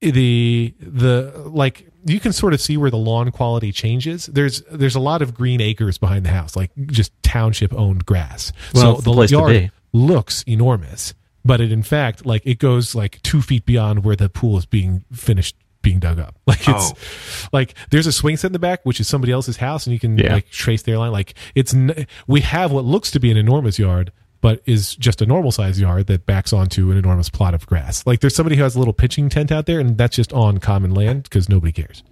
[0.01, 4.27] the the like you can sort of see where the lawn quality changes.
[4.27, 8.53] There's there's a lot of green acres behind the house, like just township owned grass.
[8.75, 9.71] Well, so it's the place to yard be.
[9.93, 14.29] looks enormous, but it in fact like it goes like two feet beyond where the
[14.29, 16.35] pool is being finished being dug up.
[16.47, 17.49] Like it's Oh.
[17.53, 20.01] like there's a swing set in the back, which is somebody else's house, and you
[20.01, 20.35] can Yeah.
[20.35, 21.13] like trace their line.
[21.13, 25.23] Like it's n- we have what looks to be an enormous yard, but is just
[25.23, 28.05] a normal size yard that backs onto an enormous plot of grass.
[28.07, 30.59] Like there's somebody who has a little pitching tent out there, and that's just on
[30.59, 32.03] common land because nobody cares.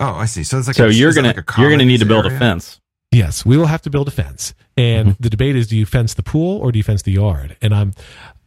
[0.00, 0.42] Oh, I see.
[0.44, 2.30] So it's like So a, you're gonna like a you're gonna need to build a
[2.38, 2.80] fence.
[3.12, 5.22] Yes, we will have to build a fence, and Mm-hmm.
[5.22, 7.56] the debate is: do you fence the pool or do you fence the yard?
[7.62, 7.92] And I'm,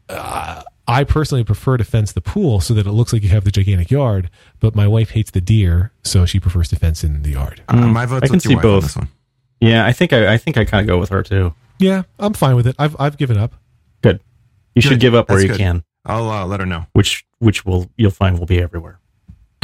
[0.09, 3.43] uh, I personally prefer to fence the pool so that it looks like you have
[3.43, 4.29] the gigantic yard.
[4.59, 7.61] But my wife hates the deer, so she prefers to fence in the yard.
[7.67, 9.09] Uh, my vote's I can with your see wife on this one.
[9.59, 11.53] Yeah, I think I, I think I kind of go with her too.
[11.79, 12.75] Yeah, I'm fine with it.
[12.79, 13.53] I've I've given up.
[14.01, 14.21] Good.
[14.75, 15.57] You should give up where you good.
[15.57, 16.85] can, I'll uh, let her know.
[16.93, 18.99] which which will you'll find will be everywhere.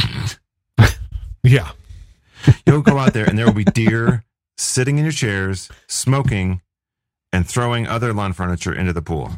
[1.46, 1.72] Yeah,
[2.66, 4.24] You'll go out there and there will be deer
[4.56, 6.62] sitting in your chairs, smoking,
[7.32, 9.30] and throwing other lawn furniture into the pool.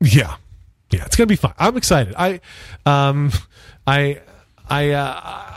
[0.00, 0.36] Yeah,
[0.90, 1.54] yeah, it's gonna be fun.
[1.58, 2.14] I'm excited.
[2.16, 2.40] I,
[2.86, 3.30] um,
[3.86, 4.20] I,
[4.68, 5.54] I, uh,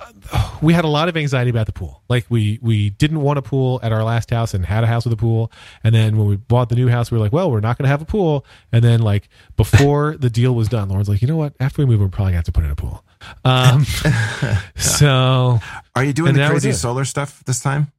[0.61, 2.01] we had a lot of anxiety about the pool.
[2.09, 5.05] Like we we didn't want a pool at our last house and had a house
[5.05, 5.51] with a pool,
[5.83, 7.87] and then when we bought the new house, we were like, well, we're not gonna
[7.89, 8.45] have a pool.
[8.71, 11.53] And then like before the deal was done, Lauren's like, you know what?
[11.59, 13.03] After we move, we're probably gonna have to put in a pool.
[13.45, 13.85] Um,
[14.75, 15.59] so
[15.95, 17.91] Are you doing the crazy solar stuff this time?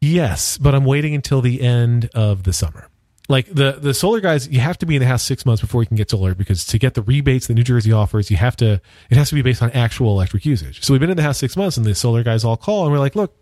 [0.00, 2.88] Yes, but I'm waiting until the end of the summer.
[3.28, 5.82] Like the the solar guys, you have to be in the house six months before
[5.82, 8.56] you can get solar because to get the rebates that New Jersey offers, you have
[8.56, 10.82] to it has to be based on actual electric usage.
[10.82, 12.92] So we've been in the house six months, and the solar guys all call and
[12.92, 13.34] we're like, look.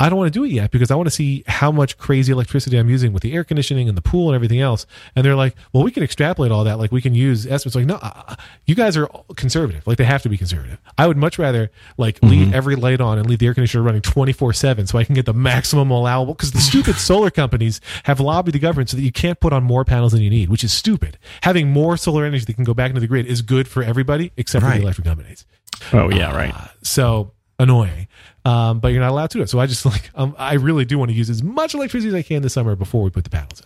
[0.00, 2.32] I don't want to do it yet because I want to see how much crazy
[2.32, 4.86] electricity I'm using with the air conditioning and the pool and everything else.
[5.14, 6.78] And they're like, well, we can extrapolate all that.
[6.78, 7.76] Like we can use estimates.
[7.76, 8.34] Like, no, uh,
[8.64, 9.86] you guys are conservative.
[9.86, 10.78] Like they have to be conservative.
[10.96, 14.00] I would much rather like leave every light on and leave the air conditioner running
[14.00, 16.34] 24 seven so I can get the maximum allowable.
[16.34, 19.62] Cause the stupid solar companies have lobbied the government so that you can't put on
[19.62, 21.18] more panels than you need, which is stupid.
[21.42, 24.32] Having more solar energy that can go back into the grid is good for everybody
[24.38, 24.78] except for Right.
[24.78, 25.44] the electric companies
[25.92, 26.54] Oh yeah, right.
[26.82, 28.08] so annoying.
[28.44, 29.50] Um, but you're not allowed to do it.
[29.50, 32.14] So I just like um, I really do want to use as much electricity as
[32.14, 33.62] I can this summer before we put the panels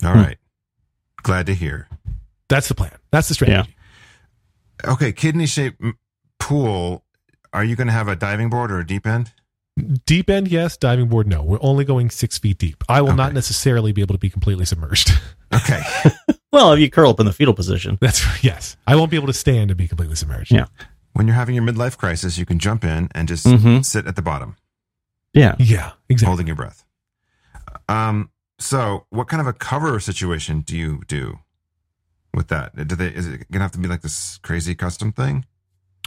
[0.00, 0.06] in.
[0.06, 0.38] All right.
[1.22, 1.88] Glad to hear.
[2.48, 2.92] That's the plan.
[3.10, 3.74] That's the strategy.
[4.84, 5.82] Okay, kidney shaped
[6.38, 7.04] pool.
[7.52, 9.32] Are you going to have a diving board or a deep end?
[10.06, 10.76] Deep end, yes.
[10.76, 11.42] Diving board, no.
[11.42, 12.84] We're only going six feet deep.
[12.88, 15.12] I will not necessarily be able to be completely submerged.
[15.54, 15.80] Okay.
[16.50, 18.76] Well, if you curl up in the fetal position, That's yes.
[18.86, 20.50] I won't be able to stand and be completely submerged.
[20.50, 20.64] Yeah.
[21.18, 23.84] When you're having your midlife crisis, you can jump in and just Mhm.
[23.84, 24.56] sit at the bottom,
[25.34, 25.54] yeah.
[25.58, 25.92] Yeah.
[26.08, 26.26] Exactly.
[26.26, 26.84] holding your breath.
[27.88, 28.30] Um.
[28.60, 31.38] So, what kind of a cover situation do you do
[32.34, 32.74] with that?
[32.88, 33.08] Do they?
[33.08, 35.44] Is it gonna have to be like this crazy custom thing?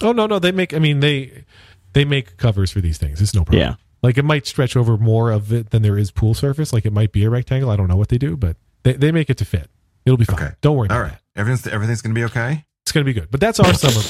[0.02, 0.40] Oh no, no.
[0.40, 0.74] They make.
[0.74, 1.46] I mean, they
[1.94, 3.22] they make covers for these things.
[3.22, 3.60] It's no problem.
[3.62, 3.76] Yeah.
[4.04, 6.74] Like it might stretch over more of it than there is pool surface.
[6.74, 7.70] Like it might be a rectangle.
[7.70, 9.70] I don't know what they do, but they, they make it to fit.
[10.06, 10.36] It'll be fine.
[10.44, 10.54] Okay.
[10.62, 11.12] Don't worry All about right.
[11.36, 11.40] that.
[11.40, 12.66] Everything's everything's gonna be okay.
[12.84, 13.30] It's going to be good.
[13.32, 14.02] But that's our summer.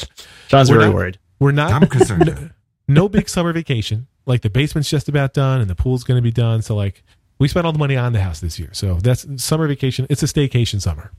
[0.47, 1.19] John's We're very not- worried.
[1.39, 2.25] We're not I'm concerned.
[2.87, 4.07] no, no big summer vacation.
[4.27, 6.61] Like the basement's just about done and the pool's going to be done.
[6.61, 7.03] So like
[7.39, 8.69] we spent all the money on the house this year.
[8.73, 10.05] So that's summer vacation.
[10.09, 11.11] It's a staycation summer.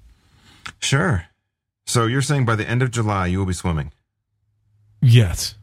[0.78, 1.26] Sure.
[1.86, 3.92] So you're saying by the end of July you will be swimming?
[5.00, 5.56] Yes.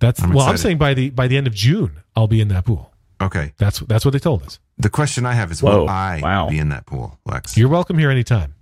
[0.00, 0.46] That's I'm well.
[0.46, 2.90] I'm saying by the by the end of June, I'll be in that pool.
[3.20, 3.52] Okay.
[3.58, 4.58] That's that's what they told us.
[4.78, 5.80] The question I have is, Whoa.
[5.82, 6.48] will I Wow.
[6.48, 7.56] be in that pool, Lex?
[7.56, 8.53] You're welcome here anytime.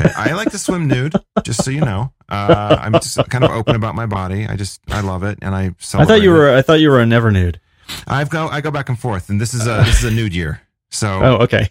[0.00, 2.12] Okay, I like to swim nude, just so you know.
[2.28, 4.46] Uh, I'm just kind of open about my body.
[4.46, 6.38] I just I love it, and I I thought you it.
[6.38, 6.54] were.
[6.54, 7.60] I thought you were a never nude.
[8.06, 10.34] I've go I go back and forth, and this is a this is a nude
[10.34, 10.60] year.
[10.90, 11.68] So Oh, okay.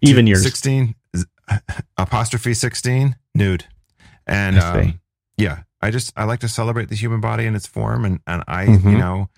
[0.00, 0.42] Even years.
[0.42, 0.94] sixteen
[1.98, 3.64] apostrophe sixteen nude,
[4.26, 5.00] and I um,
[5.36, 8.42] yeah, I just I like to celebrate the human body in its form, and and
[8.48, 8.90] I Mhm.
[8.92, 9.28] you know,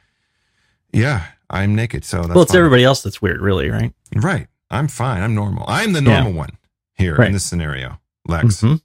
[0.92, 2.58] yeah, I'm naked, so that's well, it's fine.
[2.58, 3.92] everybody else that's weird, really, right?
[4.14, 4.46] right.
[4.70, 5.22] I'm fine.
[5.22, 5.64] I'm normal.
[5.68, 6.14] I'm the Yeah.
[6.22, 6.50] normal one
[6.96, 7.28] here Right.
[7.28, 8.60] in this scenario, Lex.
[8.62, 8.80] Mhm.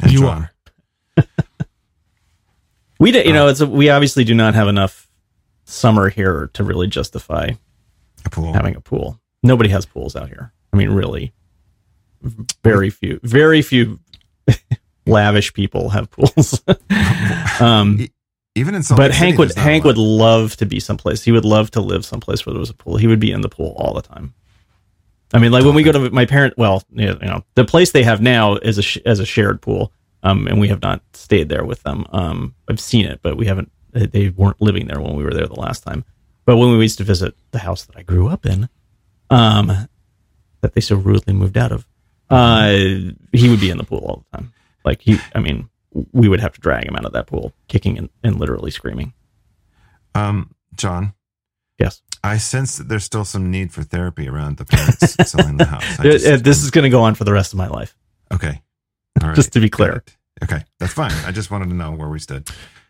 [0.00, 0.48] and you John.
[1.16, 1.24] are.
[2.98, 5.06] We, do, you Uh, know, it's a, we obviously do not have enough
[5.64, 7.50] summer here to really justify
[8.24, 8.54] a pool.
[8.54, 9.20] having a pool.
[9.42, 10.52] Nobody has pools out here.
[10.72, 11.34] I mean, really,
[12.64, 14.00] very few, very few
[15.06, 16.62] lavish people have pools.
[17.60, 18.06] um,
[18.54, 20.80] Even in Salt but City, Hank would there's not a Hank would love to be
[20.80, 21.22] someplace.
[21.22, 22.96] He would love to live someplace where there was a pool.
[22.96, 24.32] He would be in the pool all the time.
[25.32, 28.04] I mean, like when we go to my parent, well, you know, the place they
[28.04, 31.48] have now is a sh- as a shared pool, um, and we have not stayed
[31.48, 32.06] there with them.
[32.12, 33.70] Um, I've seen it, but we haven't.
[33.92, 36.04] They weren't living there when we were there the last time.
[36.44, 38.68] But when we used to visit the house that I grew up in,
[39.30, 39.88] um,
[40.60, 41.86] that they so rudely moved out of,
[42.30, 42.68] uh,
[43.32, 44.52] he would be in the pool all the time.
[44.84, 45.68] Like he, I mean,
[46.12, 49.12] we would have to drag him out of that pool, kicking and, and literally screaming.
[50.14, 51.14] Um, John,
[51.78, 55.66] Yes, I sense that there's still some need for therapy around the parents selling the
[55.66, 55.96] house.
[55.98, 57.96] Just- this is going to go on for the rest of my life.
[58.32, 58.62] okay.
[59.22, 59.36] All right.
[59.36, 60.04] Just to be clear.
[60.42, 61.12] Okay, that's fine.
[61.24, 62.46] I just wanted to know where we stood.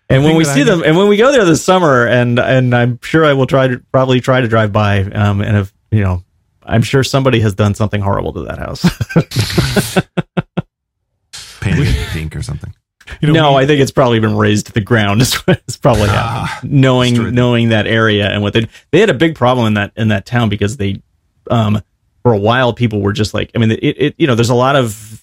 [0.09, 2.74] And when we see I them, and when we go there this summer, and and
[2.74, 6.01] I'm sure I will try to probably try to drive by, um, and if you
[6.03, 6.24] know,
[6.64, 8.82] I'm sure somebody has done something horrible to that house.
[11.61, 12.72] Painted pink or something.
[13.20, 15.20] You know, no, we- I think it's probably been razed to the ground.
[15.22, 16.72] Is it's probably Ah, happened.
[16.72, 20.09] Knowing knowing that area and what they they had a big problem in that in
[20.09, 21.00] that town because they,
[21.50, 21.80] um,
[22.22, 24.54] for a while people were just like, I mean, it, it you know, there's a
[24.54, 25.22] lot of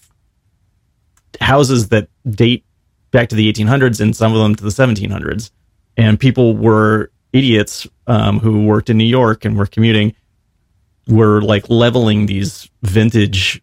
[1.40, 2.64] houses that date
[3.10, 5.50] back to the 1800s and some of them to the 1700s,
[5.96, 10.14] and people were idiots um, who worked in New York and were commuting
[11.08, 13.60] were like leveling these vintage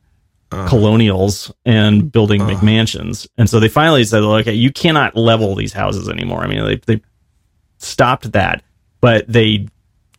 [0.52, 0.68] Ugh.
[0.68, 2.10] colonials and uh-huh.
[2.10, 2.50] building Ugh.
[2.50, 3.28] McMansions.
[3.38, 6.42] And so they finally said, okay, you cannot level these houses anymore.
[6.44, 7.02] I mean, they, they
[7.78, 8.64] stopped that,
[9.00, 9.68] but they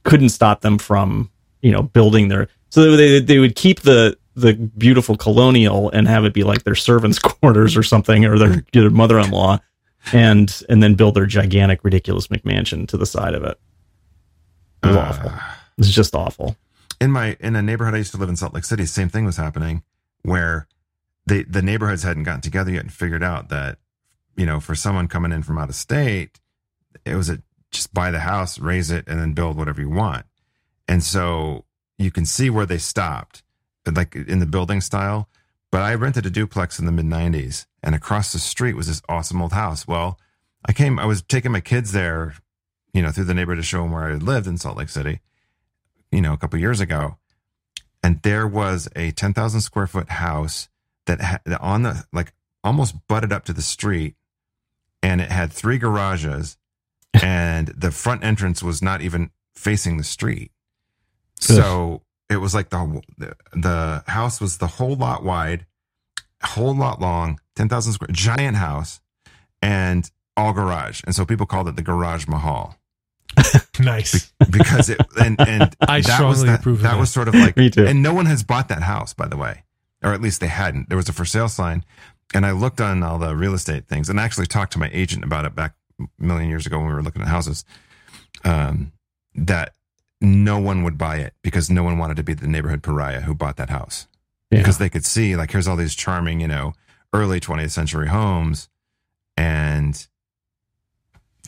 [0.04, 1.30] couldn't stop them from,
[1.60, 6.24] you know, building their, so they, they would keep the, the beautiful colonial and have
[6.24, 9.58] it be like their servants quarters or something, or their, their mother-in-law
[10.12, 13.58] and, and then build their gigantic, ridiculous McMansion to the side of it.
[14.82, 15.32] It was Uh, awful.
[15.78, 16.56] It's just awful.
[17.00, 19.24] in my in a neighborhood I used to live in Salt Lake City, same thing
[19.24, 19.82] was happening
[20.22, 20.66] where
[21.26, 23.78] they the neighborhoods hadn't gotten together yet and figured out that
[24.36, 26.40] you know for someone coming in from out of state,
[27.04, 30.26] it was a just buy the house, raise it, and then build whatever you want.
[30.86, 31.64] And so
[31.96, 33.42] you can see where they stopped,
[33.90, 35.28] like in the building style.
[35.70, 39.02] But I rented a duplex in the mid '90s, and across the street was this
[39.08, 39.86] awesome old house.
[39.86, 40.18] Well,
[40.66, 42.34] I came, I was taking my kids there,
[42.92, 45.20] you know, through the neighborhood to show them where I lived in Salt Lake City
[46.12, 47.16] you know, a couple years ago,
[48.02, 50.68] and there was a 10,000 square foot house
[51.06, 52.32] that had on the like
[52.64, 54.14] almost butted up to the street,
[55.02, 56.56] and it had three garages,
[57.22, 60.50] and the front entrance was not even facing the street.
[61.38, 63.02] So it was like the
[63.52, 65.66] the house was the whole lot wide,
[66.42, 69.00] whole lot long, 10,000 square, giant house,
[69.60, 71.02] and all garage.
[71.04, 72.76] And so people called it the Garage Mahal
[73.80, 74.32] nice.
[74.50, 76.98] because it and and I that was strongly that, approve of that that.
[77.00, 77.86] was sort of like Me too.
[77.86, 79.64] and no one has bought that house by the way
[80.02, 81.84] or at least they hadn't there was a for sale sign
[82.34, 85.24] and i looked on all the real estate things and actually talked to my agent
[85.24, 87.64] about it back a million years ago when we were looking at houses
[88.44, 88.92] um
[89.34, 89.74] that
[90.20, 93.34] no one would buy it because no one wanted to be the neighborhood pariah who
[93.34, 94.06] bought that house
[94.50, 94.58] Yeah.
[94.58, 96.74] because they could see like here's all these charming you know
[97.14, 98.68] early 20th century homes
[99.36, 100.06] and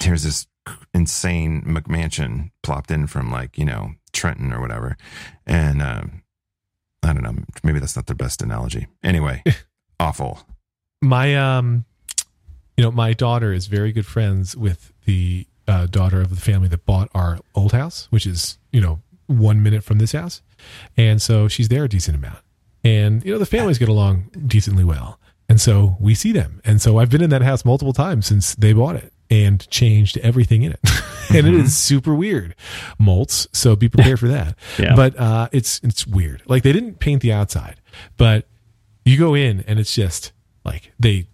[0.01, 0.47] here's this
[0.93, 4.97] insane McMansion plopped in from like you know Trenton or whatever,
[5.47, 6.23] and um,
[7.03, 8.87] I don't know, maybe that's not the best analogy.
[9.03, 9.43] Anyway,
[10.01, 10.47] awful.
[11.03, 11.85] my um
[12.77, 16.69] you know my daughter is very good friends with the uh, daughter of the family
[16.69, 20.43] that bought our old house which is you know one minute from this house.
[20.97, 22.41] And so she's there a decent amount.
[22.83, 25.19] And you know the families get along decently well.
[25.49, 26.61] And so we see them.
[26.65, 29.13] And so i've been in that house multiple times since they bought it
[29.43, 30.81] and changed everything in it.
[31.31, 32.55] And it is super weird
[33.01, 34.57] molts so be prepared for that.
[34.79, 34.95] Yeah.
[34.95, 36.43] but uh it's it's weird.
[36.47, 37.77] Like they didn't paint the outside
[38.19, 38.47] but
[39.05, 40.33] you go in and it's just
[40.65, 41.27] like they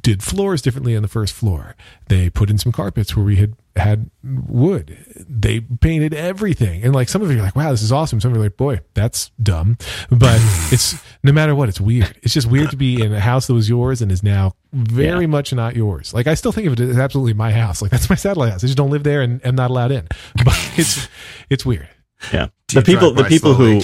[0.00, 1.76] did floors differently on the first floor.
[2.08, 4.96] They put in some carpets where we had had wood.
[5.28, 6.82] They painted everything.
[6.82, 8.20] And like some of you are like, wow, this is awesome.
[8.20, 9.76] Some of you are like, boy, that's dumb.
[10.10, 10.40] But
[10.72, 12.16] it's no matter what, it's weird.
[12.22, 15.20] It's just weird to be in a house that was yours and is now very
[15.22, 15.26] Yeah.
[15.26, 16.14] much not yours.
[16.14, 17.82] Like I still think of it as absolutely my house.
[17.82, 18.64] Like that's my satellite house.
[18.64, 20.08] I just don't live there and am not allowed in.
[20.44, 21.08] But it's
[21.50, 21.88] it's weird.
[22.32, 22.48] Yeah.
[22.68, 23.80] Do The people, the by people who,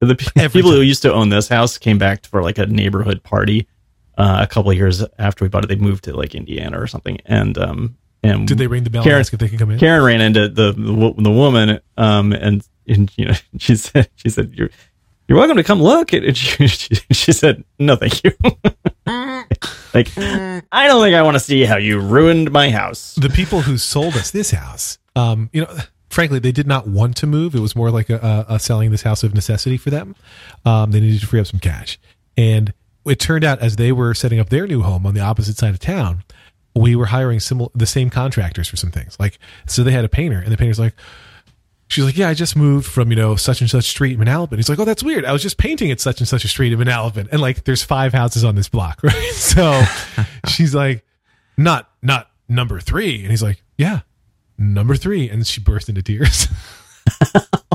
[0.00, 3.22] the Every people who used to own this house came back for like a neighborhood
[3.22, 3.66] party
[4.18, 5.68] uh, a couple of years after we bought it.
[5.68, 9.02] They moved to like Indiana or something, and um, and Did they ring the bell
[9.02, 9.78] Karen- and ask if they can come in?
[9.78, 14.28] Karen ran into the the, the woman, um, and, and you know she said she
[14.28, 14.70] said you're
[15.28, 16.12] you're welcome to come look.
[16.12, 18.32] And she, she, said no, thank you.
[19.94, 23.14] like I don't think I want to see how you ruined my house.
[23.16, 25.76] the people who sold us this house, um, you know,
[26.10, 27.54] frankly, they did not want to move.
[27.54, 30.14] It was more like a, a, a selling this house of necessity for them.
[30.64, 31.98] Um, they needed to free up some cash,
[32.36, 32.72] and
[33.06, 35.70] it turned out as they were setting up their new home on the opposite side
[35.70, 36.22] of town,
[36.74, 39.16] we were hiring similar the same contractors for some things.
[39.20, 40.94] Like, so they had a painter, and the painter's like.
[41.88, 44.56] she's like, yeah, I just moved from, you know, such and such street in Manalapan.
[44.56, 45.26] He's like, oh, that's weird.
[45.26, 47.28] I was just painting at such and such a street in Manalapan.
[47.30, 49.32] And like, there's five houses on this block, right?
[49.34, 49.82] So
[50.48, 51.04] she's like,
[51.58, 53.20] not, not number three.
[53.20, 54.00] And he's like, yeah,
[54.56, 55.28] number three.
[55.28, 56.48] And she burst into tears.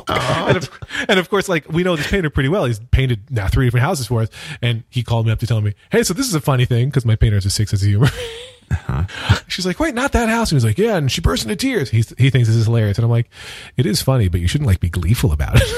[0.07, 0.69] and, of,
[1.07, 2.65] and of course, like we know this painter pretty well.
[2.65, 4.29] He's painted now three different houses for us,
[4.61, 6.89] and he called me up to tell me, "Hey, so this is a funny thing
[6.89, 8.09] because my painter has a six sense of humor."
[8.69, 9.39] Uh-huh.
[9.47, 11.89] She's like, "Wait, not that house." And he's like, "Yeah," and she burst into tears.
[11.89, 13.29] He he thinks this is hilarious, and I'm like,
[13.77, 15.63] "It is funny, but you shouldn't like be gleeful about it."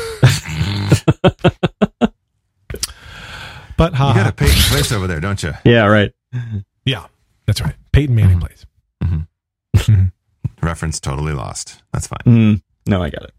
[3.77, 5.53] but ha, You got a Peyton place over there, don't you?
[5.65, 6.11] Yeah, right.
[6.85, 7.05] yeah,
[7.45, 7.75] that's right.
[7.91, 8.47] Peyton Manning mm-hmm.
[8.47, 8.65] plays.
[9.03, 10.05] Mm-hmm.
[10.65, 11.81] Reference totally lost.
[11.93, 12.19] That's fine.
[12.25, 13.33] Mm, no, I got it.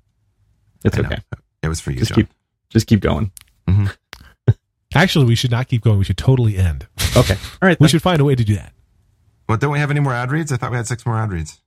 [0.84, 1.08] It's I know.
[1.08, 1.22] okay.
[1.62, 2.16] It was for you, Just John.
[2.24, 2.28] keep,
[2.70, 3.32] just keep going.
[3.68, 4.52] Mm-hmm.
[4.94, 5.98] Actually, we should not keep going.
[5.98, 6.86] We should totally end.
[7.16, 7.34] Okay.
[7.62, 7.78] All right.
[7.80, 8.72] We should find a way to do that.
[9.48, 10.52] Well, don't we have any more ad reads?
[10.52, 11.60] I thought we had six more ad reads.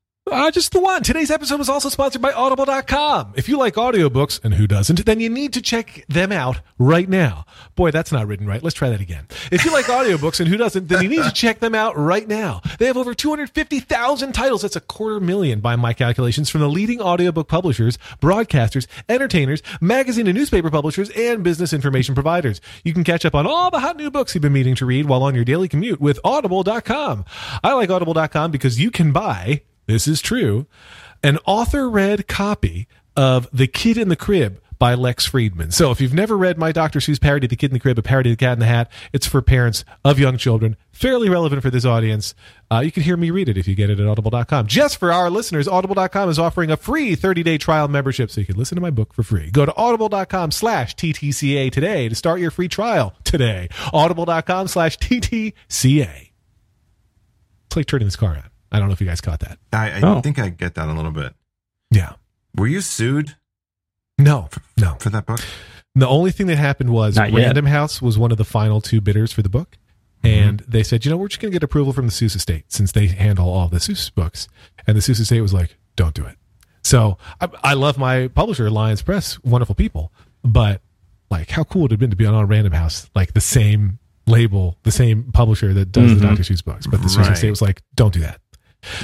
[0.53, 1.03] Just the one.
[1.03, 3.33] Today's episode is also sponsored by Audible.com.
[3.35, 7.09] If you like audiobooks, and who doesn't, then you need to check them out right
[7.09, 7.45] now.
[7.75, 8.61] Boy, that's not written right.
[8.61, 9.27] Let's try that again.
[9.51, 12.27] If you like audiobooks, and who doesn't, then you need to check them out right
[12.27, 12.61] now.
[12.77, 14.61] They have over 250,000 titles.
[14.61, 20.27] That's a quarter million by my calculations from the leading audiobook publishers, broadcasters, entertainers, magazine
[20.27, 22.61] and newspaper publishers, and business information providers.
[22.83, 25.07] You can catch up on all the hot new books you've been meaning to read
[25.07, 27.25] while on your daily commute with Audible.com.
[27.63, 30.65] I like Audible.com because you can buy this is true,
[31.21, 35.71] an author read copy of The Kid in the Crib by Lex Friedman.
[35.71, 36.99] So if you've never read my Dr.
[36.99, 38.91] Seuss parody, The Kid in the Crib, a parody of The Cat in the Hat,
[39.13, 42.35] it's for parents of young children, fairly relevant for this audience.
[42.69, 44.67] Uh, you can hear me read it if you get it at audible.com.
[44.67, 48.57] Just for our listeners, audible.com is offering a free 30-day trial membership so you can
[48.57, 49.49] listen to my book for free.
[49.51, 53.69] Go to audible.com slash TTCA today to start your free trial today.
[53.93, 56.31] Audible.com slash TTCA.
[57.67, 58.52] It's like turning this car on.
[58.73, 59.59] I don't know if you guys caught that.
[59.71, 60.19] I, I Oh.
[60.21, 61.33] think I get that a little bit.
[61.91, 62.13] Yeah.
[62.55, 63.35] Were you sued
[64.17, 64.95] No, no.
[64.99, 65.39] for that book?
[65.95, 67.37] The only thing that happened was Not yet.
[67.45, 69.77] Random House was one of the final two bidders for the book.
[70.25, 72.71] And they said, you know, we're just going to get approval from the Seuss estate
[72.71, 74.47] since they handle all the Seuss books.
[74.87, 76.37] And the Seuss estate was like, don't do it.
[76.81, 80.13] So I, I love my publisher, Lyons Press, wonderful people.
[80.43, 80.81] But
[81.29, 83.99] like, how cool would it have been to be on Random House, like the same
[84.25, 86.37] label, the same publisher that does the Mhm.
[86.37, 86.43] Dr.
[86.43, 86.87] Seuss books.
[86.87, 87.33] But the Seuss Right.
[87.33, 88.39] estate was like, don't do that.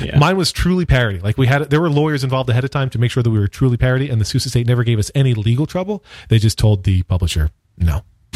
[0.01, 0.17] Yeah.
[0.17, 1.19] Mine was truly parody.
[1.19, 3.39] Like we had, there were lawyers involved ahead of time to make sure that we
[3.39, 6.03] were truly parody, and the Seuss estate never gave us any legal trouble.
[6.29, 8.03] They just told the publisher, no.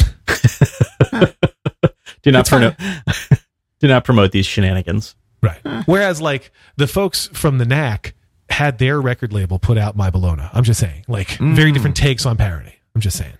[2.21, 2.73] do not It's fine.
[2.73, 2.75] promote.
[3.79, 5.15] do not promote these shenanigans.
[5.41, 5.59] Right.
[5.85, 8.13] Whereas, like the folks from the Knack
[8.49, 10.43] had their record label put out My Bologna.
[10.53, 11.73] I'm just saying, like very Mm.
[11.73, 12.73] different takes on parody.
[12.95, 13.33] I'm just saying.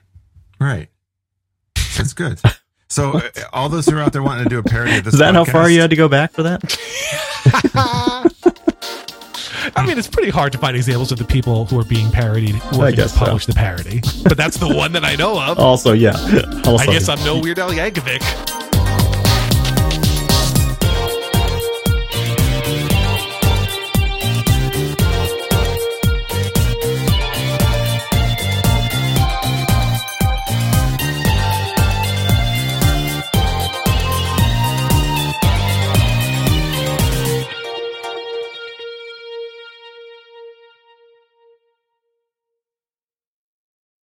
[0.60, 0.90] Right.
[1.98, 2.42] That's good.
[2.94, 5.16] So uh, all those who are out there wanting to do a parody of this
[5.16, 6.62] Is that how far you had to go back for that?
[9.76, 12.54] I mean, it's pretty hard to find examples of the people who are being parodied
[12.54, 13.26] who are guess to so.
[13.26, 15.58] publish the parody, but that's the one that I know of.
[15.58, 16.12] Also, yeah.
[16.66, 18.62] Also, I guess I'm no Weird Al Yankovic.